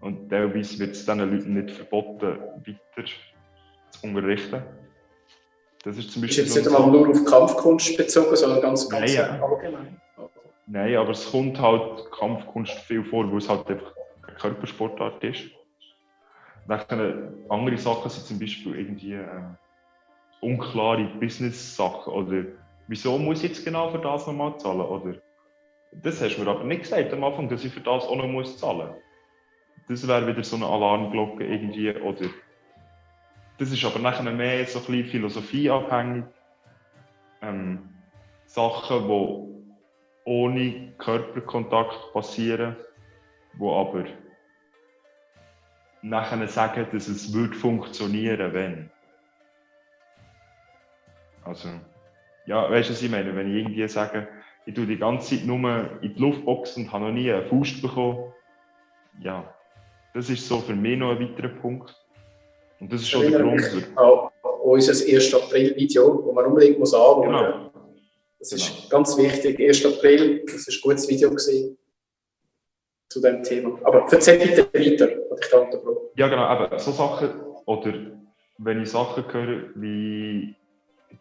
[0.00, 3.08] Und teilweise wird es diesen Leuten nicht verboten, weiter
[3.90, 4.62] zu unterrichten.
[5.84, 6.44] Das ist zum Beispiel.
[6.44, 10.00] Ist jetzt nicht einmal nur auf Kampfkunst bezogen, sondern ganz, ganz Nein, allgemein.
[10.66, 13.92] Nein, aber es kommt halt Kampfkunst viel vor, weil es halt einfach
[14.26, 15.44] eine Körpersportart ist.
[16.66, 19.26] Dann andere Sachen sind zum Beispiel irgendwie äh,
[20.44, 22.44] unklare Business-Sachen oder
[22.86, 25.14] wieso muss ich jetzt genau für das nochmal zahlen oder
[26.02, 28.26] das hast du mir aber nicht gesagt am Anfang, dass ich für das auch noch
[28.26, 28.94] muss zahlen.
[29.88, 32.26] Das wäre wieder so eine Alarmglocke irgendwie oder
[33.58, 36.24] das ist aber nachher mehr so ein bisschen philosophieabhängig.
[37.42, 37.90] Ähm,
[38.46, 39.54] Sachen, die
[40.24, 42.76] ohne Körperkontakt passieren,
[43.54, 44.04] die aber
[46.02, 48.90] nachher sagen, dass es würde funktionieren, wenn.
[51.44, 51.68] Also,
[52.46, 53.34] ja, weißt du, was ich meine?
[53.34, 54.28] Wenn ich irgendwie sage,
[54.66, 55.58] ich tue die ganze Zeit nur
[56.00, 58.32] in die Luft boxen und habe noch nie einen Faust bekommen,
[59.20, 59.54] ja,
[60.14, 61.94] das ist so für mich noch ein weiterer Punkt.
[62.80, 63.62] Und das ist schon der Grund.
[63.96, 64.30] Auch
[64.62, 65.34] unser 1.
[65.34, 67.40] April-Video, das man unbedingt muss anschauen muss.
[67.42, 67.70] Genau.
[68.38, 68.88] Das ist genau.
[68.88, 69.60] ganz wichtig.
[69.60, 69.86] 1.
[69.86, 71.78] April, das war ein gutes Video gewesen
[73.08, 73.78] zu diesem Thema.
[73.84, 76.42] Aber erzähl bitte weiter, was ich da unterbrochen Ja, genau.
[76.42, 77.30] Aber so Sachen,
[77.66, 77.94] oder
[78.58, 80.54] wenn ich Sachen höre wie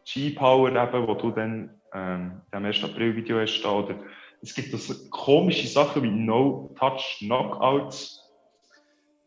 [0.06, 2.84] G-Power, eben, wo du dann ähm, im 1.
[2.84, 3.96] April-Video hast, da, oder
[4.42, 8.20] es gibt so komische Sachen wie No-Touch-Knockouts.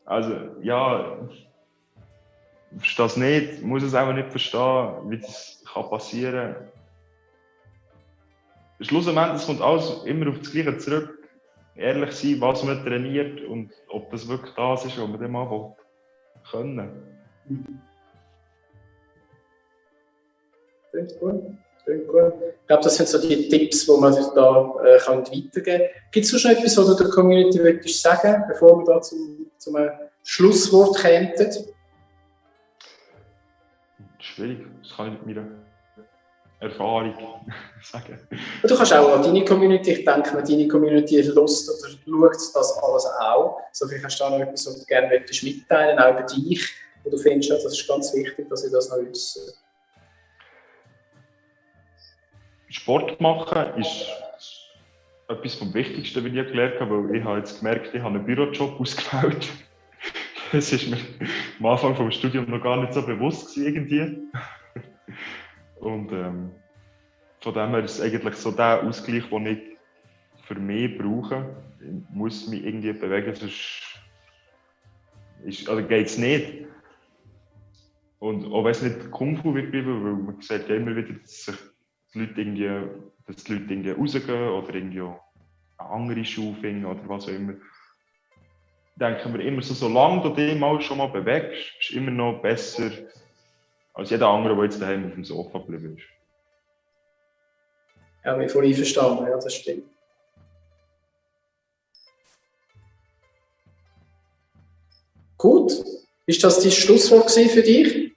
[0.05, 1.19] Also, ja,
[2.73, 6.69] ich verstehe es nicht, muss es auch nicht verstehen, wie das kann passieren kann.
[8.81, 11.19] Schlussendlich kommt alles immer auf das Gleiche zurück.
[11.77, 15.75] Ehrlich sein, was man trainiert und ob das wirklich das ist, was man dann mal
[16.51, 16.91] können.
[20.97, 21.43] Klingt gut.
[21.85, 22.33] Klingt gut.
[22.63, 25.81] Ich glaube, das sind so die Tipps, die man da äh, kann weitergeben kann.
[26.11, 29.77] Gibt es noch etwas, was du der Community möchtest sagen, bevor wir da zum, zum
[30.25, 31.33] Schlusswort kämen?
[34.19, 35.49] Schwierig, das kann ich mit meiner
[36.61, 37.15] Erfahrung
[37.83, 38.19] sagen.
[38.63, 42.79] Du kannst auch an deine Community, ich denke, wenn deine Community Lust oder schaut das
[42.79, 43.61] alles auch.
[43.73, 46.75] So vielleicht hast du da noch etwas, was du gerne möchtest mitteilen, auch über dich,
[47.05, 49.43] wo du findest, das ist ganz wichtig, dass ich das noch wissen.
[52.77, 54.07] Sport machen ist
[55.29, 58.27] etwas vom Wichtigsten, was ich gelernt habe, weil ich habe jetzt gemerkt, ich habe einen
[58.27, 59.49] Bürojob ausgewählt.
[60.53, 60.99] Das ist mir
[61.59, 64.19] am Anfang vom Studium noch gar nicht so bewusst irgendwie.
[65.81, 66.51] Und ähm,
[67.41, 69.59] von dem her ist es eigentlich so der Ausgleich, den ich
[70.45, 71.57] für mich brauche.
[71.81, 73.99] Ich muss mich irgendwie bewegen, sonst
[75.67, 76.67] also geht es nicht.
[78.19, 81.47] Und auch wenn es nicht Kung Fu wird weil man sieht ja immer wieder, dass
[81.47, 81.57] sich
[82.17, 87.01] die Leute irgendwie, dass die Leute irgendwie rausgehen oder irgendwie eine andere Schuhe finden oder
[87.09, 87.55] was auch immer.
[88.97, 92.91] Denken wir immer so, solange du dich mal schon mal bewegst, ist immer noch besser
[93.93, 96.07] als jeder andere, der jetzt daheim auf dem Sofa geblieben ist.
[98.25, 99.85] Ja, mich voll einverstanden, ja, das stimmt.
[105.37, 105.73] Gut,
[106.25, 108.13] ist das dein Schlusswort für dich?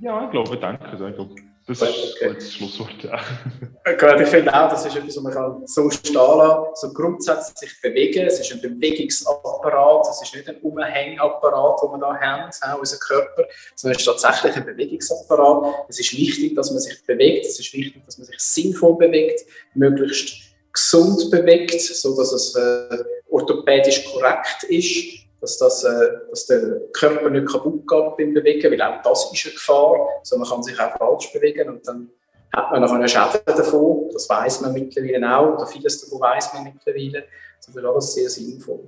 [0.00, 0.84] Ja, ich glaube, danke.
[0.92, 1.34] Ich glaube,
[1.66, 2.34] das ist okay.
[2.34, 3.02] das Schlusswort.
[3.02, 3.16] Ja.
[3.98, 6.64] Gut, ich finde auch, das ist etwas, was man kann so stehen kann.
[6.74, 8.26] So grundsätzlich bewegen.
[8.26, 10.06] Es ist ein Bewegungsapparat.
[10.10, 13.44] Es ist nicht ein Umhängapparat, den wir hier haben, auch unser Körper,
[13.74, 15.86] sondern es ist tatsächlich ein Bewegungsapparat.
[15.88, 17.46] Es ist wichtig, dass man sich bewegt.
[17.46, 19.40] Es ist wichtig, dass man sich sinnvoll bewegt,
[19.74, 27.28] möglichst gesund bewegt, sodass es äh, orthopädisch korrekt ist dass, das, äh, dass der Körper
[27.28, 30.08] nicht kaputt geht beim Bewegen, weil auch das ist eine Gefahr.
[30.18, 32.10] Also man kann sich auch falsch bewegen und dann
[32.54, 34.08] hat man noch einen Schäden davon.
[34.12, 37.24] Das weiß man mittlerweile auch, oder vieles davon weiß man mittlerweile.
[37.58, 38.80] Das ist alles sehr sinnvoll.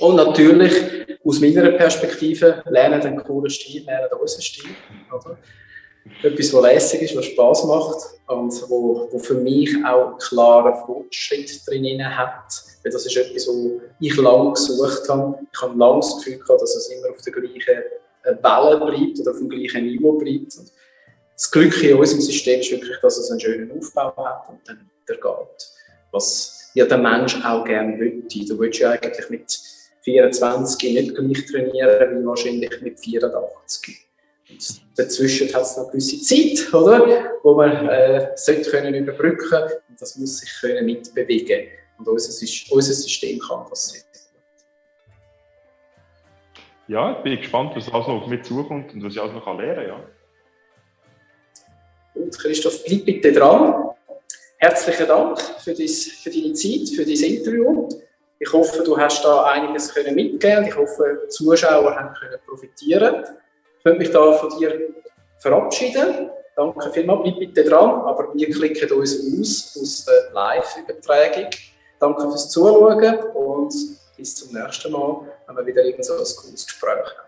[0.00, 4.70] Und natürlich, aus meiner Perspektive, lernen den coolen Stil, lernen unseren Stil.
[5.12, 5.38] Oder?
[6.22, 10.74] Etwas, was lässig ist, was Spaß macht und wo, wo für mich auch einen klaren
[10.86, 15.38] Fortschritt drin hat weil das ist etwas, wo ich lange gesucht habe.
[15.52, 17.82] Ich habe lange das Gefühl gehabt, dass es immer auf der gleichen
[18.22, 20.56] äh, Welle bleibt oder auf dem gleichen Niveau bleibt.
[20.56, 20.72] Und
[21.34, 24.88] das Glück in unserem System ist wirklich, dass es einen schönen Aufbau hat und dann
[25.08, 25.68] der geht.
[26.12, 28.44] Was ja der Mensch auch gerne möchte.
[28.46, 29.58] Du willst ja eigentlich mit
[30.02, 34.07] 24 nicht gleich trainieren wie wahrscheinlich mit 84.
[34.50, 37.28] Und dazwischen hat es noch eine gewisse Zeit, oder?
[37.42, 41.68] wo man äh, sollte können überbrücken und das muss sich können mitbewegen.
[41.98, 42.30] Und unser,
[42.70, 44.02] unser System kann das sehr
[46.88, 49.46] Ja, ich bin gespannt, was alles noch auf mich zukommt und was ich alles noch
[49.58, 49.86] lernen kann.
[49.86, 50.04] Ja.
[52.14, 53.90] Gut, Christoph, bleib bitte dran.
[54.56, 57.88] Herzlichen Dank für, dies, für deine Zeit, für dein Interview.
[58.40, 63.22] Ich hoffe, du hast da einiges können mitgeben Ich hoffe, die Zuschauer haben können profitieren.
[63.22, 63.47] Ich
[63.88, 64.90] möchte mich da von dir
[65.38, 66.30] verabschieden.
[66.56, 71.50] Danke vielmals, bleib bitte dran, aber wir klicken uns aus aus der Live-Übertragung.
[72.00, 73.74] Danke fürs Zuschauen und
[74.16, 77.27] bis zum nächsten Mal, wenn wir wieder irgend so ein cooles Gespräch haben.